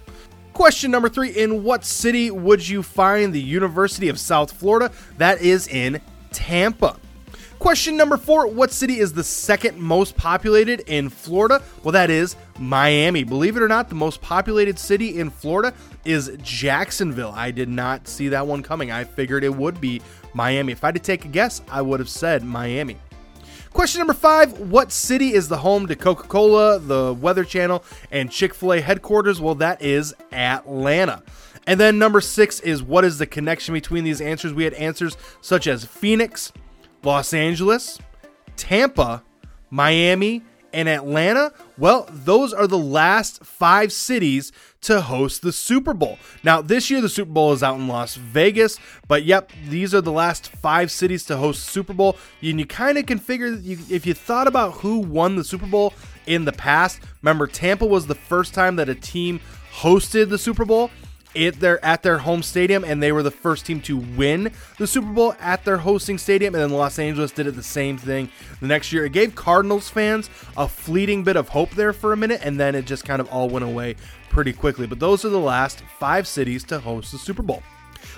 Question 0.53 0.91
number 0.91 1.09
three 1.09 1.31
In 1.31 1.65
what 1.65 1.85
city 1.85 2.31
would 2.31 2.67
you 2.67 2.83
find 2.83 3.33
the 3.33 3.41
University 3.41 4.09
of 4.09 4.19
South 4.19 4.53
Florida? 4.53 4.91
That 5.19 5.41
is 5.41 5.69
in 5.69 6.01
Tampa. 6.31 6.97
Question 7.63 7.97
number 7.97 8.17
four 8.17 8.49
What 8.49 8.73
city 8.73 8.99
is 8.99 9.13
the 9.13 9.23
second 9.23 9.79
most 9.79 10.17
populated 10.17 10.81
in 10.89 11.09
Florida? 11.09 11.63
Well, 11.85 11.93
that 11.93 12.11
is 12.11 12.35
Miami. 12.59 13.23
Believe 13.23 13.57
it 13.57 13.63
or 13.63 13.69
not, 13.69 13.89
the 13.89 13.95
most 13.95 14.21
populated 14.21 14.81
city 14.81 15.21
in 15.21 15.31
Florida 15.31 15.73
is 16.05 16.37
Jacksonville. 16.43 17.31
I 17.31 17.53
did 17.53 17.69
not 17.69 18.09
see 18.09 18.31
that 18.31 18.49
one 18.49 18.65
coming. 18.65 18.91
I 18.91 19.05
figured 19.05 19.45
it 19.45 19.55
would 19.55 19.81
be 19.81 20.03
Miami. 20.35 20.73
If 20.73 20.83
I 20.83 20.89
had 20.89 20.97
to 20.97 21.01
take 21.01 21.25
a 21.25 21.29
guess, 21.29 21.63
I 21.71 21.83
would 21.83 22.01
have 22.01 22.09
said 22.09 22.43
Miami. 22.43 22.97
Question 23.73 24.01
number 24.01 24.13
five 24.13 24.59
What 24.59 24.91
city 24.91 25.33
is 25.33 25.47
the 25.49 25.59
home 25.59 25.87
to 25.87 25.95
Coca 25.95 26.27
Cola, 26.27 26.81
the 26.81 27.15
Weather 27.15 27.45
Channel, 27.45 27.85
and 28.11 28.29
Chick 28.29 28.55
fil 28.55 28.73
A 28.73 28.81
headquarters? 28.81 29.41
Well, 29.41 29.55
that 29.55 29.81
is 29.81 30.13
Atlanta. 30.33 31.23
And 31.69 31.79
then 31.79 31.97
number 31.97 32.21
six 32.21 32.59
is 32.59 32.83
what 32.83 33.05
is 33.05 33.19
the 33.19 33.27
connection 33.27 33.73
between 33.73 34.03
these 34.03 34.21
answers? 34.21 34.53
We 34.53 34.65
had 34.65 34.75
answers 34.75 35.17
such 35.41 35.69
as 35.69 35.85
Phoenix, 35.85 36.53
Los 37.03 37.35
Angeles, 37.35 37.99
Tampa, 38.57 39.23
Miami, 39.71 40.43
and 40.73 40.89
Atlanta, 40.89 41.53
well, 41.77 42.09
those 42.11 42.53
are 42.53 42.67
the 42.67 42.79
last 42.79 43.45
five 43.45 43.93
cities 43.93 44.53
to 44.83 45.01
host 45.01 45.43
the 45.43 45.53
Super 45.53 45.93
Bowl. 45.95 46.19
Now, 46.43 46.63
this 46.63 46.91
year 46.91 47.01
the 47.01 47.09
Super 47.09 47.31
Bowl 47.31 47.53
is 47.53 47.63
out 47.63 47.77
in 47.77 47.89
Las 47.89 48.17
Vegas, 48.17 48.79
but 49.07 49.25
yep, 49.25 49.53
these 49.69 49.95
are 49.95 50.01
the 50.01 50.13
last 50.13 50.49
five 50.49 50.91
cities 50.91 51.25
to 51.27 51.37
host 51.37 51.65
Super 51.65 51.93
Bowl. 51.93 52.17
And 52.41 52.59
you 52.59 52.67
kind 52.67 52.99
of 52.99 53.07
can 53.07 53.19
figure 53.19 53.49
you, 53.49 53.79
if 53.91 54.07
you 54.07 54.15
thought 54.15 54.47
about 54.47 54.75
who 54.75 54.99
won 54.99 55.37
the 55.37 55.45
Super 55.45 55.67
Bowl 55.67 55.93
in 56.27 56.45
the 56.45 56.53
past. 56.53 57.01
Remember, 57.21 57.47
Tampa 57.47 57.87
was 57.87 58.07
the 58.07 58.15
first 58.15 58.55
time 58.55 58.77
that 58.77 58.89
a 58.89 58.95
team 58.95 59.41
hosted 59.73 60.29
the 60.29 60.39
Super 60.39 60.65
Bowl 60.65 60.91
it 61.35 61.61
they're 61.61 61.85
at 61.85 62.03
their 62.03 62.19
home 62.19 62.43
stadium 62.43 62.85
and 62.85 63.03
they 63.03 63.13
were 63.13 63.23
the 63.23 63.31
first 63.31 63.67
team 63.67 63.81
to 63.83 63.97
win 63.97 64.53
the 64.79 64.87
Super 64.87 65.13
Bowl 65.13 65.35
at 65.41 65.65
their 65.65 65.79
hosting 65.79 66.19
stadium 66.19 66.55
and 66.55 66.63
then 66.63 66.71
Los 66.71 66.99
Angeles 66.99 67.33
did 67.33 67.47
it 67.47 67.53
the 67.53 67.63
same 67.63 67.97
thing 67.97 68.29
the 68.61 68.67
next 68.67 68.93
year. 68.93 69.05
It 69.05 69.13
gave 69.13 69.35
Cardinals 69.35 69.89
fans 69.89 70.31
a 70.57 70.69
fleeting 70.69 71.25
bit 71.25 71.37
of 71.37 71.49
hope 71.49 71.71
there 71.71 71.93
for 71.93 72.13
a 72.13 72.17
minute 72.17 72.41
and 72.43 72.59
then 72.59 72.75
it 72.75 72.87
just 72.87 73.05
kind 73.05 73.21
of 73.21 73.29
all 73.31 73.49
went 73.49 73.65
away 73.65 73.97
pretty 74.31 74.53
quickly. 74.53 74.87
But 74.87 75.01
those 75.01 75.25
are 75.25 75.31
the 75.31 75.39
last 75.39 75.83
5 75.99 76.27
cities 76.27 76.65
to 76.65 76.81
host 76.81 77.13
the 77.13 77.19
Super 77.19 77.43
Bowl. 77.43 77.63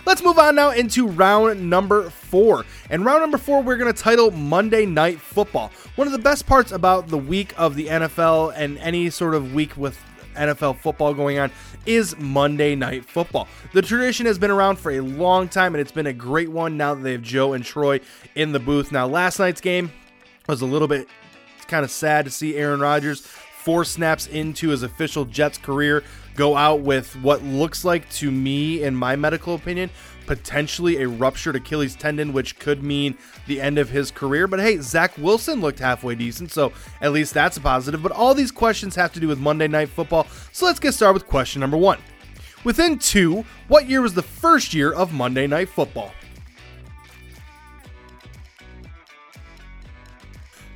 Let's 0.06 0.23
move 0.23 0.38
on 0.38 0.54
now 0.54 0.71
into 0.71 1.06
round 1.06 1.68
number 1.68 2.11
four. 2.11 2.64
And 2.90 3.04
round 3.04 3.21
number 3.21 3.38
four, 3.38 3.62
we're 3.62 3.76
going 3.76 3.92
to 3.92 4.02
title 4.02 4.30
Monday 4.30 4.85
Night 4.87 5.21
Football. 5.21 5.71
One 5.97 6.06
of 6.06 6.12
the 6.12 6.18
best 6.18 6.47
parts 6.47 6.73
about 6.73 7.09
the 7.09 7.18
week 7.18 7.54
of 7.56 7.75
the 7.75 7.87
NFL 7.87 8.52
and 8.56 8.78
any 8.78 9.09
sort 9.11 9.35
of 9.35 9.54
week 9.54 9.76
with 9.76 9.99
NFL 10.34 10.78
football 10.78 11.14
going 11.14 11.38
on 11.38 11.50
is 11.86 12.16
Monday 12.18 12.74
Night 12.74 13.04
Football. 13.04 13.48
The 13.72 13.82
tradition 13.82 14.26
has 14.26 14.38
been 14.38 14.50
around 14.50 14.76
for 14.76 14.92
a 14.92 15.00
long 15.00 15.48
time, 15.48 15.74
and 15.74 15.80
it's 15.80 15.92
been 15.92 16.06
a 16.06 16.12
great 16.12 16.50
one 16.50 16.76
now 16.76 16.94
that 16.94 17.02
they 17.02 17.12
have 17.12 17.22
Joe 17.22 17.52
and 17.52 17.64
Troy 17.64 18.00
in 18.34 18.52
the 18.52 18.60
booth. 18.60 18.92
Now, 18.92 19.06
last 19.06 19.38
night's 19.38 19.60
game 19.60 19.92
was 20.48 20.60
a 20.60 20.66
little 20.66 20.88
bit 20.88 21.08
kind 21.66 21.84
of 21.84 21.90
sad 21.90 22.24
to 22.26 22.30
see 22.30 22.56
Aaron 22.56 22.80
Rodgers 22.80 23.20
four 23.20 23.84
snaps 23.84 24.26
into 24.26 24.68
his 24.68 24.82
official 24.82 25.24
Jets 25.24 25.56
career 25.56 26.04
go 26.34 26.56
out 26.56 26.80
with 26.80 27.14
what 27.16 27.42
looks 27.42 27.84
like 27.84 28.08
to 28.10 28.30
me, 28.30 28.82
in 28.82 28.94
my 28.94 29.16
medical 29.16 29.54
opinion, 29.54 29.88
potentially 30.26 31.02
a 31.02 31.09
ruptured 31.09 31.57
Achilles 31.57 31.97
tendon, 31.97 32.33
which 32.33 32.59
could 32.59 32.83
mean 32.83 33.16
the 33.47 33.61
end 33.61 33.78
of 33.78 33.90
his 33.90 34.11
career. 34.11 34.47
But 34.47 34.61
hey, 34.61 34.78
Zach 34.78 35.16
Wilson 35.19 35.61
looked 35.61 35.78
halfway 35.78 36.14
decent, 36.14 36.50
so 36.50 36.73
at 37.00 37.12
least 37.12 37.35
that's 37.35 37.57
a 37.57 37.61
positive. 37.61 38.02
But 38.02 38.12
all 38.12 38.35
these 38.35 38.50
questions 38.50 38.95
have 38.97 39.12
to 39.14 39.21
do 39.21 39.28
with 39.28 39.38
Monday 39.38 39.69
Night 39.69 39.88
Football, 39.88 40.26
so 40.52 40.66
let's 40.66 40.81
get 40.81 40.93
started 40.93 41.14
with 41.14 41.26
question 41.26 41.61
number 41.61 41.76
one. 41.76 41.99
Within 42.64 42.99
two, 42.99 43.45
what 43.69 43.88
year 43.88 44.00
was 44.00 44.14
the 44.14 44.23
first 44.23 44.73
year 44.73 44.93
of 44.93 45.12
Monday 45.12 45.47
Night 45.47 45.69
Football? 45.69 46.12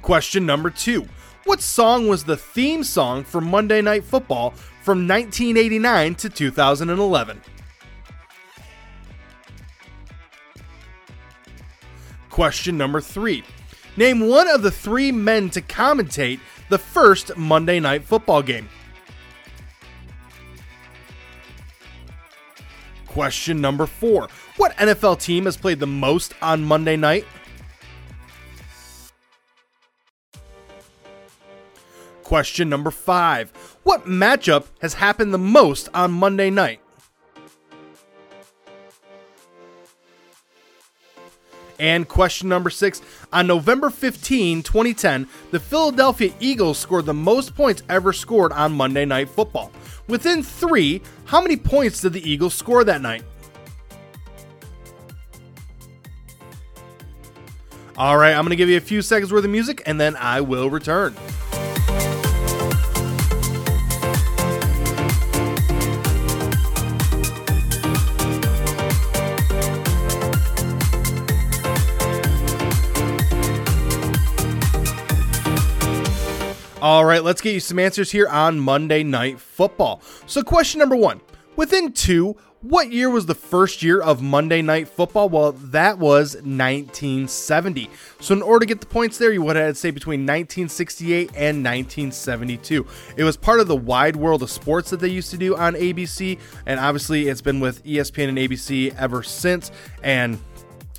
Question 0.02 0.46
number 0.46 0.70
two. 0.70 1.06
What 1.44 1.62
song 1.62 2.08
was 2.08 2.24
the 2.24 2.36
theme 2.36 2.84
song 2.84 3.24
for 3.24 3.40
Monday 3.40 3.80
Night 3.80 4.04
Football 4.04 4.50
from 4.82 5.08
1989 5.08 6.14
to 6.16 6.28
2011? 6.28 7.40
Question 12.38 12.78
number 12.78 13.00
three. 13.00 13.42
Name 13.96 14.28
one 14.28 14.46
of 14.46 14.62
the 14.62 14.70
three 14.70 15.10
men 15.10 15.50
to 15.50 15.60
commentate 15.60 16.38
the 16.68 16.78
first 16.78 17.36
Monday 17.36 17.80
Night 17.80 18.04
Football 18.04 18.42
game. 18.42 18.68
Question 23.08 23.60
number 23.60 23.86
four. 23.86 24.28
What 24.56 24.76
NFL 24.76 25.20
team 25.20 25.46
has 25.46 25.56
played 25.56 25.80
the 25.80 25.88
most 25.88 26.32
on 26.40 26.62
Monday 26.62 26.94
night? 26.94 27.26
Question 32.22 32.68
number 32.68 32.92
five. 32.92 33.50
What 33.82 34.04
matchup 34.04 34.66
has 34.80 34.94
happened 34.94 35.34
the 35.34 35.38
most 35.38 35.88
on 35.92 36.12
Monday 36.12 36.50
night? 36.50 36.80
And 41.78 42.08
question 42.08 42.48
number 42.48 42.70
six 42.70 43.00
On 43.32 43.46
November 43.46 43.90
15, 43.90 44.62
2010, 44.62 45.28
the 45.50 45.60
Philadelphia 45.60 46.32
Eagles 46.40 46.78
scored 46.78 47.06
the 47.06 47.14
most 47.14 47.54
points 47.54 47.82
ever 47.88 48.12
scored 48.12 48.52
on 48.52 48.72
Monday 48.72 49.04
Night 49.04 49.28
Football. 49.28 49.70
Within 50.08 50.42
three, 50.42 51.02
how 51.26 51.40
many 51.40 51.56
points 51.56 52.00
did 52.00 52.14
the 52.14 52.28
Eagles 52.30 52.54
score 52.54 52.82
that 52.84 53.00
night? 53.00 53.22
All 57.96 58.16
right, 58.16 58.32
I'm 58.32 58.42
going 58.42 58.50
to 58.50 58.56
give 58.56 58.68
you 58.68 58.76
a 58.76 58.80
few 58.80 59.02
seconds 59.02 59.32
worth 59.32 59.44
of 59.44 59.50
music 59.50 59.82
and 59.84 60.00
then 60.00 60.14
I 60.16 60.40
will 60.40 60.70
return. 60.70 61.16
All 76.80 77.04
right, 77.04 77.24
let's 77.24 77.40
get 77.40 77.54
you 77.54 77.58
some 77.58 77.80
answers 77.80 78.12
here 78.12 78.28
on 78.28 78.60
Monday 78.60 79.02
Night 79.02 79.40
Football. 79.40 80.00
So, 80.26 80.44
question 80.44 80.78
number 80.78 80.94
one 80.94 81.20
Within 81.56 81.92
two, 81.92 82.36
what 82.60 82.92
year 82.92 83.10
was 83.10 83.26
the 83.26 83.34
first 83.34 83.82
year 83.82 84.00
of 84.00 84.22
Monday 84.22 84.62
Night 84.62 84.86
Football? 84.86 85.28
Well, 85.28 85.52
that 85.52 85.98
was 85.98 86.34
1970. 86.36 87.90
So, 88.20 88.32
in 88.32 88.42
order 88.42 88.60
to 88.60 88.66
get 88.66 88.80
the 88.80 88.86
points 88.86 89.18
there, 89.18 89.32
you 89.32 89.42
would 89.42 89.56
have 89.56 89.74
to 89.74 89.74
say 89.74 89.90
between 89.90 90.20
1968 90.20 91.30
and 91.30 91.64
1972. 91.64 92.86
It 93.16 93.24
was 93.24 93.36
part 93.36 93.58
of 93.58 93.66
the 93.66 93.74
Wide 93.74 94.14
World 94.14 94.44
of 94.44 94.50
Sports 94.50 94.90
that 94.90 95.00
they 95.00 95.08
used 95.08 95.32
to 95.32 95.36
do 95.36 95.56
on 95.56 95.74
ABC, 95.74 96.38
and 96.64 96.78
obviously, 96.78 97.26
it's 97.26 97.42
been 97.42 97.58
with 97.58 97.82
ESPN 97.82 98.28
and 98.28 98.38
ABC 98.38 98.94
ever 98.96 99.24
since. 99.24 99.72
And 100.04 100.38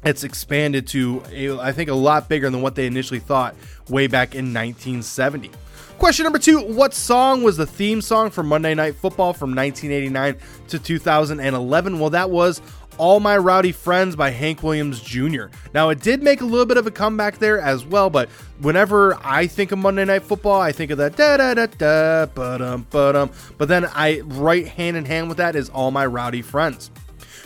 it's 0.03 0.25
expanded 0.25 0.88
to, 0.88 1.24
I 1.62 1.71
think, 1.71 1.89
a 1.89 1.93
lot 1.93 2.27
bigger 2.27 2.50
than 2.50 2.62
what 2.62 2.75
they 2.75 2.86
initially 2.86 3.21
thought 3.21 3.55
way 3.88 4.07
back 4.07 4.36
in 4.36 4.53
1970. 4.53 5.51
Question 6.00 6.24
number 6.24 6.39
two 6.39 6.62
What 6.62 6.94
song 6.94 7.44
was 7.44 7.58
the 7.58 7.65
theme 7.65 8.01
song 8.01 8.29
for 8.29 8.41
Monday 8.41 8.74
Night 8.74 8.96
Football 8.96 9.34
from 9.34 9.53
1989 9.53 10.38
to 10.70 10.79
2011? 10.79 12.00
Well, 12.00 12.10
that 12.12 12.29
was 12.29 12.62
All 12.98 13.20
My 13.20 13.36
Rowdy 13.38 13.74
Friends 13.74 14.15
by 14.15 14.29
Hank 14.29 14.63
Williams 14.63 15.01
Jr. 15.01 15.48
Now, 15.74 15.89
it 15.89 16.00
did 16.00 16.24
make 16.24 16.39
a 16.39 16.46
little 16.46 16.65
bit 16.65 16.77
of 16.77 16.88
a 16.88 16.91
comeback 16.91 17.39
there 17.39 17.60
as 17.60 17.86
well, 17.86 18.10
but 18.10 18.29
whenever 18.62 19.20
I 19.25 19.46
think 19.48 19.74
of 19.74 19.79
Monday 19.79 20.06
Night 20.06 20.24
Football, 20.24 20.62
I 20.62 20.72
think 20.72 20.89
of 20.91 20.98
that 21.00 21.18
da 21.18 21.36
da 21.36 21.53
da 21.53 21.65
da 21.65 22.27
ba 22.27 22.58
dum 22.58 22.88
ba 22.89 23.12
dum. 23.12 23.32
But 23.58 23.68
then 23.68 23.86
I, 23.94 24.22
right 24.22 24.70
hand 24.70 24.96
in 24.96 25.03
hand 25.03 25.27
with 25.27 25.38
that 25.39 25.58
is 25.58 25.70
All 25.70 25.91
My 25.91 26.06
Rowdy 26.06 26.41
Friends. 26.41 26.91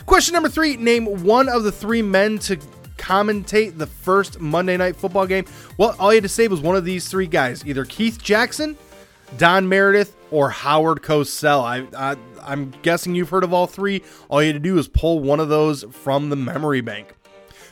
Question 0.06 0.32
number 0.32 0.48
three 0.48 0.76
Name 0.76 1.24
one 1.24 1.48
of 1.48 1.64
the 1.64 1.72
three 1.72 2.02
men 2.02 2.38
to 2.38 2.56
commentate 3.04 3.76
the 3.76 3.86
first 3.86 4.40
Monday 4.40 4.76
Night 4.76 4.96
Football 4.96 5.26
game? 5.26 5.44
Well, 5.76 5.94
all 5.98 6.12
you 6.12 6.16
had 6.16 6.22
to 6.22 6.28
say 6.28 6.48
was 6.48 6.60
one 6.60 6.76
of 6.76 6.84
these 6.84 7.08
three 7.08 7.26
guys 7.26 7.64
either 7.66 7.84
Keith 7.84 8.22
Jackson, 8.22 8.76
Don 9.36 9.68
Meredith, 9.68 10.16
or 10.30 10.50
Howard 10.50 11.02
Cosell. 11.02 11.62
I, 11.62 11.86
I, 12.12 12.16
I'm 12.42 12.72
guessing 12.82 13.14
you've 13.14 13.28
heard 13.28 13.44
of 13.44 13.52
all 13.52 13.66
three. 13.66 14.02
All 14.28 14.42
you 14.42 14.48
had 14.48 14.54
to 14.54 14.60
do 14.60 14.78
is 14.78 14.88
pull 14.88 15.20
one 15.20 15.40
of 15.40 15.48
those 15.48 15.84
from 15.90 16.30
the 16.30 16.36
memory 16.36 16.80
bank. 16.80 17.14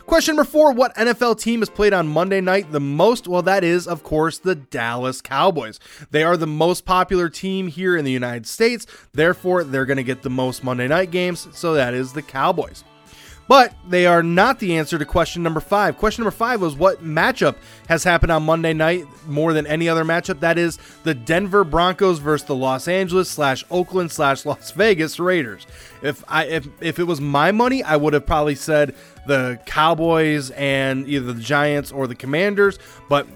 Question 0.07 0.37
number 0.37 0.51
four 0.51 0.73
What 0.73 0.95
NFL 0.97 1.41
team 1.41 1.61
has 1.61 1.71
played 1.71 1.95
on 1.95 2.09
Monday 2.09 2.41
night 2.41 2.71
the 2.71 2.81
most? 2.81 3.27
Well, 3.27 3.43
that 3.43 3.65
is, 3.65 3.87
of 3.87 4.03
course, 4.03 4.37
the 4.37 4.55
Dallas 4.55 5.23
Cowboys. 5.23 5.81
They 6.11 6.25
are 6.25 6.37
the 6.37 6.47
most 6.47 6.85
popular 6.85 7.31
team 7.31 7.69
here 7.69 7.97
in 7.97 8.05
the 8.05 8.13
United 8.13 8.47
States. 8.47 8.87
Therefore, 9.13 9.65
they're 9.65 9.87
going 9.87 9.97
to 9.97 10.03
get 10.03 10.23
the 10.23 10.31
most 10.31 10.63
Monday 10.63 10.89
night 10.89 11.11
games. 11.11 11.49
So 11.53 11.75
that 11.75 11.95
is 11.95 12.13
the 12.13 12.23
Cowboys. 12.23 12.85
But 13.49 13.75
they 13.89 14.07
are 14.07 14.23
not 14.23 14.61
the 14.61 14.77
answer 14.77 14.99
to 14.99 15.05
question 15.05 15.43
number 15.43 15.61
five. 15.61 15.99
Question 15.99 16.23
number 16.23 16.37
five 16.37 16.61
was 16.61 16.75
what 16.75 17.05
matchup 17.05 17.57
has 17.89 18.05
happened 18.05 18.33
on 18.33 18.45
Monday 18.45 18.73
night 18.73 19.05
more 19.27 19.53
than 19.53 19.67
any 19.67 19.89
other 19.89 20.05
matchup? 20.05 20.41
That 20.41 20.59
is 20.59 20.79
the 21.03 21.15
Denver 21.15 21.65
Broncos 21.65 22.19
versus 22.19 22.47
the 22.47 22.55
Los 22.55 22.89
Angeles 22.89 23.29
slash 23.29 23.65
Oakland 23.71 24.13
slash 24.13 24.47
Las 24.47 24.71
Vegas 24.71 25.19
Raiders. 25.19 25.67
If 26.03 26.25
I 26.29 26.47
if, 26.47 26.69
if 26.81 26.99
it 26.99 27.05
was 27.05 27.21
my 27.21 27.53
money, 27.53 27.83
I 27.83 27.97
would 27.97 28.15
have 28.15 28.27
probably 28.27 28.55
said 28.55 28.95
the 29.27 29.59
Cowboys 29.67 30.51
and 30.51 31.09
either 31.09 31.33
the 31.33 31.41
Giants 31.41 31.93
or 31.93 32.07
the 32.07 32.15
Commanders, 32.15 32.79
but 33.09 33.27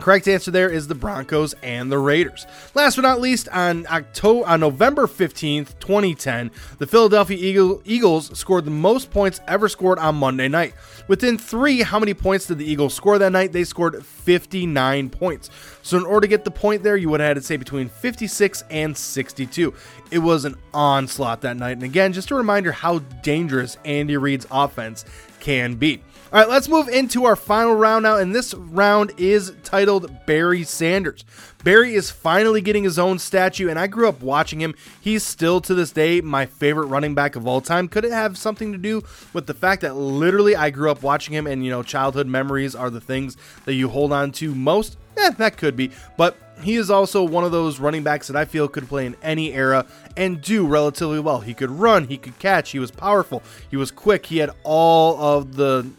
Correct 0.00 0.28
answer 0.28 0.50
there 0.50 0.70
is 0.70 0.88
the 0.88 0.94
Broncos 0.94 1.54
and 1.62 1.92
the 1.92 1.98
Raiders. 1.98 2.46
Last 2.74 2.96
but 2.96 3.02
not 3.02 3.20
least, 3.20 3.48
on 3.50 3.86
October 3.86 4.46
on 4.46 4.60
November 4.60 5.06
15th, 5.06 5.78
2010, 5.78 6.50
the 6.78 6.86
Philadelphia 6.86 7.36
Eagle, 7.36 7.82
Eagles 7.84 8.36
scored 8.38 8.64
the 8.64 8.70
most 8.70 9.10
points 9.10 9.42
ever 9.46 9.68
scored 9.68 9.98
on 9.98 10.16
Monday 10.16 10.48
night. 10.48 10.74
Within 11.06 11.36
3, 11.36 11.82
how 11.82 11.98
many 11.98 12.14
points 12.14 12.46
did 12.46 12.56
the 12.56 12.64
Eagles 12.64 12.94
score 12.94 13.18
that 13.18 13.32
night? 13.32 13.52
They 13.52 13.64
scored 13.64 14.04
59 14.04 15.10
points. 15.10 15.50
So 15.82 15.98
in 15.98 16.04
order 16.04 16.22
to 16.22 16.28
get 16.28 16.44
the 16.44 16.50
point 16.50 16.82
there, 16.82 16.96
you 16.96 17.10
would 17.10 17.20
have 17.20 17.28
had 17.28 17.34
to 17.34 17.42
say 17.42 17.58
between 17.58 17.90
56 17.90 18.64
and 18.70 18.96
62. 18.96 19.74
It 20.10 20.18
was 20.18 20.46
an 20.46 20.56
onslaught 20.72 21.42
that 21.42 21.58
night. 21.58 21.72
And 21.72 21.82
again, 21.82 22.14
just 22.14 22.30
a 22.30 22.34
reminder 22.34 22.72
how 22.72 23.00
dangerous 23.22 23.76
Andy 23.84 24.16
Reid's 24.16 24.46
offense 24.50 25.04
can 25.40 25.74
be. 25.74 26.02
All 26.32 26.38
right, 26.38 26.48
let's 26.48 26.68
move 26.68 26.86
into 26.86 27.24
our 27.24 27.34
final 27.34 27.74
round 27.74 28.04
now, 28.04 28.16
and 28.16 28.32
this 28.32 28.54
round 28.54 29.10
is 29.16 29.52
titled 29.64 30.26
Barry 30.26 30.62
Sanders. 30.62 31.24
Barry 31.64 31.96
is 31.96 32.12
finally 32.12 32.60
getting 32.60 32.84
his 32.84 33.00
own 33.00 33.18
statue, 33.18 33.68
and 33.68 33.76
I 33.80 33.88
grew 33.88 34.08
up 34.08 34.22
watching 34.22 34.60
him. 34.60 34.76
He's 35.00 35.24
still 35.24 35.60
to 35.62 35.74
this 35.74 35.90
day 35.90 36.20
my 36.20 36.46
favorite 36.46 36.86
running 36.86 37.16
back 37.16 37.34
of 37.34 37.48
all 37.48 37.60
time. 37.60 37.88
Could 37.88 38.04
it 38.04 38.12
have 38.12 38.38
something 38.38 38.70
to 38.70 38.78
do 38.78 39.02
with 39.32 39.48
the 39.48 39.54
fact 39.54 39.82
that 39.82 39.96
literally 39.96 40.54
I 40.54 40.70
grew 40.70 40.88
up 40.88 41.02
watching 41.02 41.34
him, 41.34 41.48
and 41.48 41.64
you 41.64 41.70
know, 41.72 41.82
childhood 41.82 42.28
memories 42.28 42.76
are 42.76 42.90
the 42.90 43.00
things 43.00 43.36
that 43.64 43.74
you 43.74 43.88
hold 43.88 44.12
on 44.12 44.30
to 44.32 44.54
most? 44.54 44.98
Eh, 45.16 45.30
that 45.30 45.56
could 45.56 45.74
be, 45.74 45.90
but 46.16 46.36
he 46.62 46.76
is 46.76 46.92
also 46.92 47.24
one 47.24 47.42
of 47.42 47.50
those 47.50 47.80
running 47.80 48.04
backs 48.04 48.28
that 48.28 48.36
I 48.36 48.44
feel 48.44 48.68
could 48.68 48.86
play 48.86 49.04
in 49.04 49.16
any 49.20 49.52
era 49.52 49.84
and 50.16 50.40
do 50.40 50.64
relatively 50.64 51.18
well. 51.18 51.40
He 51.40 51.54
could 51.54 51.70
run, 51.70 52.06
he 52.06 52.16
could 52.16 52.38
catch, 52.38 52.70
he 52.70 52.78
was 52.78 52.92
powerful, 52.92 53.42
he 53.68 53.76
was 53.76 53.90
quick, 53.90 54.26
he 54.26 54.38
had 54.38 54.50
all 54.62 55.20
of 55.20 55.56
the 55.56 55.90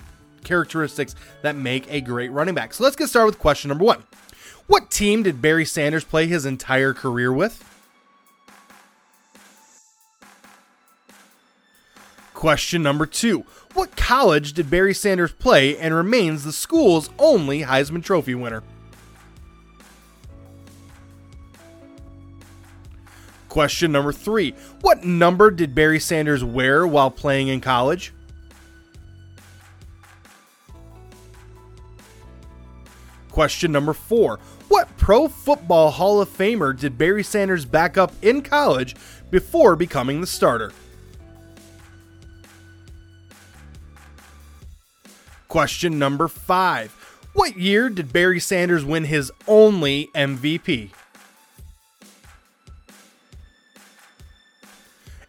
characteristics 0.43 1.15
that 1.41 1.55
make 1.55 1.91
a 1.91 2.01
great 2.01 2.31
running 2.31 2.55
back. 2.55 2.73
So 2.73 2.83
let's 2.83 2.95
get 2.95 3.07
started 3.07 3.27
with 3.27 3.39
question 3.39 3.69
number 3.69 3.83
one. 3.83 4.03
What 4.67 4.89
team 4.89 5.23
did 5.23 5.41
Barry 5.41 5.65
Sanders 5.65 6.03
play 6.03 6.27
his 6.27 6.45
entire 6.45 6.93
career 6.93 7.33
with? 7.33 7.67
Question 12.33 12.81
number 12.81 13.05
two. 13.05 13.45
What 13.73 13.95
college 13.95 14.53
did 14.53 14.69
Barry 14.69 14.93
Sanders 14.93 15.31
play 15.31 15.77
and 15.77 15.93
remains 15.93 16.43
the 16.43 16.51
school's 16.51 17.09
only 17.19 17.61
Heisman 17.61 18.03
Trophy 18.03 18.33
winner? 18.33 18.63
Question 23.47 23.91
number 23.91 24.13
three. 24.13 24.55
What 24.79 25.03
number 25.03 25.51
did 25.51 25.75
Barry 25.75 25.99
Sanders 25.99 26.43
wear 26.43 26.87
while 26.87 27.11
playing 27.11 27.49
in 27.49 27.59
college? 27.61 28.13
Question 33.41 33.71
number 33.71 33.93
four 33.93 34.39
What 34.67 34.95
Pro 34.97 35.27
Football 35.27 35.89
Hall 35.89 36.21
of 36.21 36.29
Famer 36.29 36.79
did 36.79 36.95
Barry 36.95 37.23
Sanders 37.23 37.65
back 37.65 37.97
up 37.97 38.13
in 38.21 38.43
college 38.43 38.95
before 39.31 39.75
becoming 39.75 40.21
the 40.21 40.27
starter? 40.27 40.71
Question 45.47 45.97
number 45.97 46.27
five 46.27 46.91
What 47.33 47.57
year 47.57 47.89
did 47.89 48.13
Barry 48.13 48.39
Sanders 48.39 48.85
win 48.85 49.05
his 49.05 49.31
only 49.47 50.11
MVP? 50.13 50.91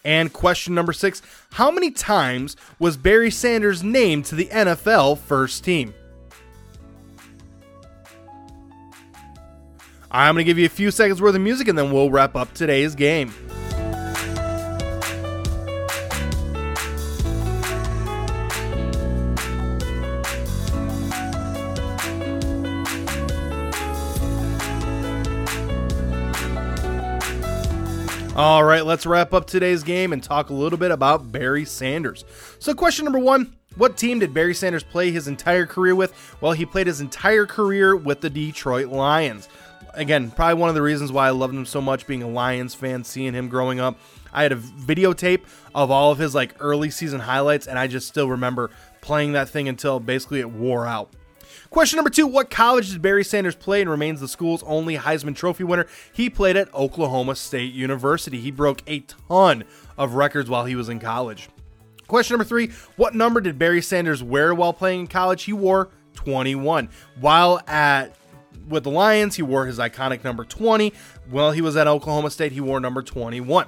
And 0.05 0.31
question 0.35 0.75
number 0.75 0.93
six 0.93 1.23
How 1.53 1.71
many 1.71 1.91
times 1.91 2.57
was 2.79 2.99
Barry 2.99 3.31
Sanders 3.31 3.83
named 3.83 4.27
to 4.27 4.35
the 4.35 4.49
NFL 4.49 5.17
first 5.17 5.65
team? 5.65 5.95
I'm 10.15 10.35
going 10.35 10.45
to 10.45 10.49
give 10.49 10.59
you 10.59 10.67
a 10.67 10.69
few 10.69 10.91
seconds 10.91 11.23
worth 11.23 11.35
of 11.35 11.41
music 11.41 11.69
and 11.69 11.79
then 11.79 11.91
we'll 11.91 12.11
wrap 12.11 12.37
up 12.37 12.53
today's 12.53 12.95
game. 12.95 13.33
All 28.35 28.65
right, 28.65 28.85
let's 28.85 29.07
wrap 29.07 29.33
up 29.33 29.47
today's 29.47 29.83
game 29.83 30.13
and 30.13 30.23
talk 30.23 30.51
a 30.51 30.55
little 30.55 30.79
bit 30.79 30.91
about 30.91 31.33
Barry 31.33 31.65
Sanders. 31.65 32.25
So, 32.59 32.75
question 32.75 33.05
number 33.05 33.19
one 33.19 33.55
What 33.77 33.99
team 33.99 34.19
did 34.19 34.33
Barry 34.33 34.55
Sanders 34.55 34.83
play 34.83 35.11
his 35.11 35.29
entire 35.29 35.67
career 35.67 35.95
with? 35.95 36.15
Well, 36.41 36.53
he 36.53 36.65
played 36.65 36.87
his 36.87 37.03
entire 37.03 37.45
career 37.47 37.95
with 37.95 38.23
the 38.23 38.31
Detroit 38.31 38.89
Lions 38.89 39.49
again, 39.95 40.31
probably 40.31 40.55
one 40.55 40.69
of 40.69 40.75
the 40.75 40.83
reasons 40.83 41.13
why 41.13 41.27
I 41.27 41.31
loved 41.31 41.55
him 41.55 41.67
so 41.67 41.81
much 41.81 42.07
being 42.07 42.23
a 42.23 42.29
Lions 42.29 42.75
fan, 42.75 43.05
seeing 43.05 43.35
him 43.35 43.49
growing 43.49 43.81
up. 43.81 43.99
I 44.33 44.43
had 44.43 44.53
a 44.53 44.57
videotape 44.57 45.43
of 45.75 45.91
all 45.91 46.11
of 46.11 46.19
his 46.19 46.35
like 46.35 46.55
early 46.61 46.91
season 46.91 47.21
highlights, 47.21 47.67
and 47.67 47.79
I 47.79 47.87
just 47.87 48.09
still 48.09 48.29
remember 48.29 48.71
playing 49.01 49.33
that 49.33 49.49
thing 49.49 49.69
until 49.69 50.01
basically 50.01 50.41
it 50.41 50.51
wore 50.51 50.87
out. 50.87 51.11
Question 51.71 51.97
number 51.97 52.11
two 52.11 52.27
What 52.27 52.51
college 52.51 52.91
did 52.91 53.03
Barry 53.03 53.25
Sanders 53.25 53.55
play 53.55 53.81
and 53.81 53.91
remains 53.91 54.21
the 54.21 54.29
school's 54.29 54.63
only 54.65 54.97
Heisman 54.97 55.35
Trophy 55.35 55.65
winner? 55.65 55.87
He 56.13 56.29
played 56.29 56.57
at 56.57 56.73
Oklahoma 56.75 57.35
State 57.35 57.73
University. 57.73 58.41
He 58.41 58.51
broke 58.51 58.83
a 58.87 59.01
ton 59.01 59.65
of 59.97 60.15
records 60.15 60.51
while 60.51 60.65
he 60.65 60.77
was 60.77 60.89
in 60.89 61.01
college. 61.01 61.49
Question 62.09 62.35
number 62.35 62.45
three 62.45 62.69
What 62.97 63.15
number 63.15 63.41
did 63.41 63.59
Barry 63.59 63.83
Sanders 63.83 64.23
wear 64.23 64.55
while 64.55 64.73
playing 64.73 65.01
in 65.01 65.07
college? 65.07 65.45
He 65.45 65.53
wore 65.53 65.89
21. 66.15 66.89
While 67.21 67.61
at 67.67 68.15
with 68.69 68.85
the 68.85 68.91
Lions, 68.91 69.37
he 69.37 69.43
wore 69.43 69.67
his 69.67 69.79
iconic 69.79 70.25
number 70.25 70.45
20. 70.45 70.93
While 71.31 71.53
he 71.53 71.61
was 71.61 71.77
at 71.77 71.87
Oklahoma 71.87 72.31
State, 72.31 72.53
he 72.53 72.61
wore 72.61 72.81
number 72.81 73.03
21. 73.03 73.67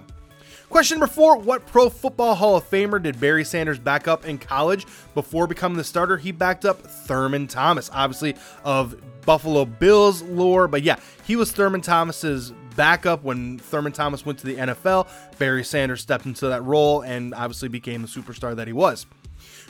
Question 0.71 0.99
number 0.99 1.13
four 1.13 1.39
What 1.39 1.67
Pro 1.67 1.89
Football 1.89 2.35
Hall 2.35 2.57
of 2.57 2.69
Famer 2.69 3.01
did 3.01 3.21
Barry 3.21 3.45
Sanders 3.45 3.79
back 3.79 4.09
up 4.09 4.25
in 4.25 4.39
college 4.39 4.87
before 5.15 5.47
becoming 5.47 5.77
the 5.79 5.85
starter? 5.85 6.17
He 6.17 6.33
backed 6.33 6.65
up 6.65 6.81
Thurman 6.81 7.47
Thomas, 7.47 7.91
obviously 7.93 8.35
of 8.65 8.97
Buffalo 9.25 9.65
Bills 9.65 10.23
lore, 10.23 10.67
but 10.69 10.83
yeah, 10.83 10.97
he 11.27 11.37
was 11.37 11.53
Thurman 11.53 11.81
Thomas's 11.81 12.53
backup 12.77 13.23
when 13.23 13.59
Thurman 13.59 13.93
Thomas 13.93 14.27
went 14.27 14.39
to 14.41 14.47
the 14.47 14.57
NFL. 14.57 15.09
Barry 15.39 15.65
Sanders 15.65 16.01
stepped 16.01 16.27
into 16.27 16.49
that 16.49 16.65
role 16.65 17.03
and 17.03 17.35
obviously 17.35 17.69
became 17.69 18.03
the 18.03 18.09
superstar 18.09 18.57
that 18.57 18.67
he 18.67 18.73
was. 18.73 19.07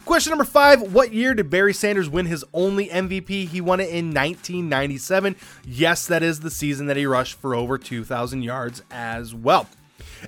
Question 0.05 0.33
number 0.33 0.45
five 0.45 0.93
What 0.93 1.15
year 1.15 1.35
did 1.35 1.49
Barry 1.49 1.73
Sanders 1.73 2.11
win 2.11 2.27
his 2.27 2.45
only 2.53 2.89
MVP? 2.89 3.49
He 3.49 3.61
won 3.61 3.81
it 3.81 3.89
in 3.89 4.13
1997. 4.13 5.35
Yes, 5.65 6.07
that 6.07 6.23
is 6.23 6.41
the 6.41 6.51
season 6.51 6.87
that 6.87 6.97
he 6.97 7.07
rushed 7.07 7.39
for 7.39 7.55
over 7.55 7.79
2,000 7.79 8.43
yards 8.43 8.83
as 8.91 9.35
well. 9.35 9.67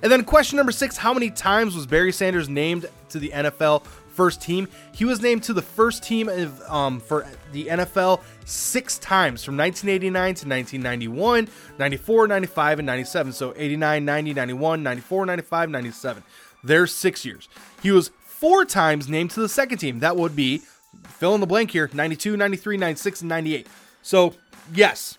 And 0.02 0.10
then 0.10 0.24
question 0.24 0.56
number 0.56 0.72
six 0.72 0.96
How 0.96 1.12
many 1.12 1.30
times 1.30 1.74
was 1.74 1.86
Barry 1.86 2.12
Sanders 2.12 2.48
named 2.48 2.86
to 3.10 3.18
the 3.18 3.28
NFL 3.30 3.84
first 3.84 4.40
team? 4.40 4.66
He 4.92 5.04
was 5.04 5.20
named 5.20 5.42
to 5.44 5.52
the 5.52 5.62
first 5.62 6.02
team 6.02 6.30
of, 6.30 6.60
um, 6.62 6.98
for 6.98 7.26
the 7.52 7.66
NFL 7.66 8.22
six 8.46 8.98
times 8.98 9.44
from 9.44 9.58
1989 9.58 10.34
to 10.36 10.48
1991, 10.48 11.48
94, 11.78 12.28
95, 12.28 12.78
and 12.78 12.86
97. 12.86 13.32
So 13.32 13.52
89, 13.54 14.04
90, 14.06 14.34
91, 14.34 14.82
94, 14.82 15.26
95, 15.26 15.70
97. 15.70 16.22
There's 16.64 16.94
six 16.94 17.24
years. 17.26 17.48
He 17.82 17.90
was 17.90 18.10
four 18.38 18.64
times 18.64 19.08
named 19.08 19.30
to 19.30 19.40
the 19.40 19.48
second 19.48 19.78
team. 19.78 20.00
That 20.00 20.16
would 20.16 20.36
be 20.36 20.62
fill 21.04 21.34
in 21.34 21.40
the 21.40 21.46
blank 21.46 21.70
here 21.70 21.90
92, 21.92 22.36
93, 22.36 22.76
96, 22.76 23.20
and 23.22 23.28
98. 23.28 23.66
So, 24.02 24.34
yes, 24.74 25.18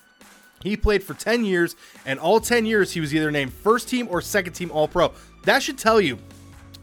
he 0.63 0.77
played 0.77 1.03
for 1.03 1.13
10 1.13 1.45
years, 1.45 1.75
and 2.05 2.19
all 2.19 2.39
10 2.39 2.65
years 2.65 2.91
he 2.91 2.99
was 2.99 3.13
either 3.13 3.31
named 3.31 3.53
first 3.53 3.89
team 3.89 4.07
or 4.09 4.21
second 4.21 4.53
team 4.53 4.71
All 4.71 4.87
Pro. 4.87 5.13
That 5.43 5.63
should 5.63 5.77
tell 5.77 5.99
you 5.99 6.19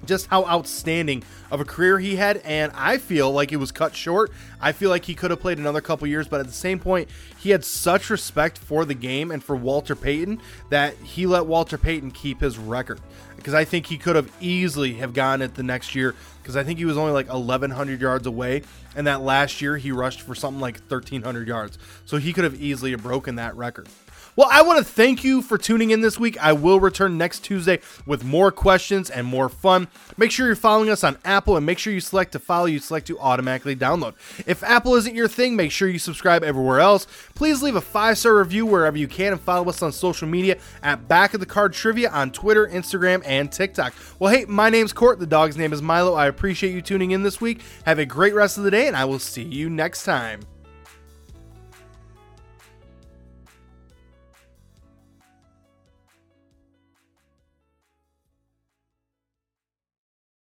just 0.06 0.26
how 0.26 0.44
outstanding 0.44 1.22
of 1.50 1.60
a 1.60 1.64
career 1.64 1.98
he 1.98 2.16
had 2.16 2.38
and 2.38 2.70
I 2.74 2.98
feel 2.98 3.32
like 3.32 3.52
it 3.52 3.56
was 3.56 3.72
cut 3.72 3.94
short. 3.96 4.30
I 4.60 4.72
feel 4.72 4.90
like 4.90 5.04
he 5.04 5.14
could 5.14 5.30
have 5.30 5.40
played 5.40 5.56
another 5.56 5.80
couple 5.80 6.06
years, 6.06 6.28
but 6.28 6.40
at 6.40 6.46
the 6.46 6.52
same 6.52 6.78
point, 6.78 7.08
he 7.38 7.50
had 7.50 7.64
such 7.64 8.10
respect 8.10 8.58
for 8.58 8.84
the 8.84 8.92
game 8.92 9.30
and 9.30 9.42
for 9.42 9.56
Walter 9.56 9.96
Payton 9.96 10.40
that 10.68 10.94
he 10.98 11.26
let 11.26 11.46
Walter 11.46 11.78
Payton 11.78 12.10
keep 12.10 12.40
his 12.40 12.58
record 12.58 13.00
because 13.44 13.52
I 13.52 13.66
think 13.66 13.85
he 13.85 13.98
could 13.98 14.16
have 14.16 14.33
easily 14.40 14.94
have 14.94 15.12
gone 15.12 15.42
it 15.42 15.54
the 15.54 15.62
next 15.62 15.94
year 15.94 16.14
because 16.42 16.57
I 16.57 16.64
think 16.64 16.78
he 16.78 16.87
was 16.87 16.96
only 16.96 17.12
like 17.12 17.28
1100 17.28 18.00
yards 18.00 18.26
away 18.26 18.62
and 18.96 19.07
that 19.07 19.20
last 19.20 19.61
year 19.61 19.76
he 19.76 19.92
rushed 19.92 20.22
for 20.22 20.35
something 20.35 20.62
like 20.62 20.76
1300 20.88 21.46
yards. 21.46 21.76
So 22.07 22.16
he 22.16 22.33
could 22.33 22.44
have 22.44 22.59
easily 22.59 22.92
have 22.92 23.02
broken 23.02 23.35
that 23.35 23.54
record. 23.54 23.87
Well, 24.36 24.48
I 24.50 24.62
want 24.62 24.78
to 24.78 24.84
thank 24.84 25.22
you 25.22 25.42
for 25.42 25.56
tuning 25.56 25.92
in 25.92 26.00
this 26.00 26.18
week. 26.18 26.36
I 26.42 26.52
will 26.52 26.80
return 26.80 27.16
next 27.16 27.44
Tuesday 27.44 27.78
with 28.04 28.24
more 28.24 28.50
questions 28.50 29.08
and 29.08 29.28
more 29.28 29.48
fun. 29.48 29.86
Make 30.16 30.32
sure 30.32 30.46
you're 30.46 30.56
following 30.56 30.90
us 30.90 31.04
on 31.04 31.18
Apple 31.24 31.56
and 31.56 31.64
make 31.64 31.78
sure 31.78 31.92
you 31.92 32.00
select 32.00 32.32
to 32.32 32.40
follow, 32.40 32.66
you 32.66 32.80
select 32.80 33.06
to 33.06 33.18
automatically 33.20 33.76
download. 33.76 34.14
If 34.44 34.64
Apple 34.64 34.96
isn't 34.96 35.14
your 35.14 35.28
thing, 35.28 35.54
make 35.54 35.70
sure 35.70 35.88
you 35.88 36.00
subscribe 36.00 36.42
everywhere 36.42 36.80
else. 36.80 37.06
Please 37.36 37.62
leave 37.62 37.76
a 37.76 37.80
five 37.80 38.18
star 38.18 38.36
review 38.36 38.66
wherever 38.66 38.98
you 38.98 39.06
can 39.06 39.32
and 39.32 39.40
follow 39.40 39.68
us 39.68 39.82
on 39.82 39.92
social 39.92 40.26
media 40.26 40.58
at 40.82 41.06
Back 41.06 41.34
of 41.34 41.38
the 41.38 41.46
Card 41.46 41.72
Trivia 41.72 42.10
on 42.10 42.32
Twitter, 42.32 42.66
Instagram, 42.66 43.22
and 43.24 43.52
TikTok. 43.52 43.94
Well, 44.18 44.32
hey, 44.32 44.46
my 44.46 44.68
name's 44.68 44.92
Court. 44.92 45.20
The 45.20 45.28
dog's 45.28 45.56
name 45.56 45.72
is 45.72 45.80
Milo. 45.80 46.14
I 46.14 46.26
appreciate 46.26 46.74
you 46.74 46.82
tuning 46.82 47.12
in 47.12 47.22
this 47.22 47.40
week. 47.40 47.60
Have 47.86 48.00
a 48.00 48.06
great 48.06 48.34
rest 48.34 48.58
of 48.58 48.64
the 48.64 48.72
day, 48.72 48.88
and 48.88 48.96
I 48.96 49.04
will 49.04 49.20
see 49.20 49.44
you 49.44 49.70
next 49.70 50.02
time. 50.02 50.40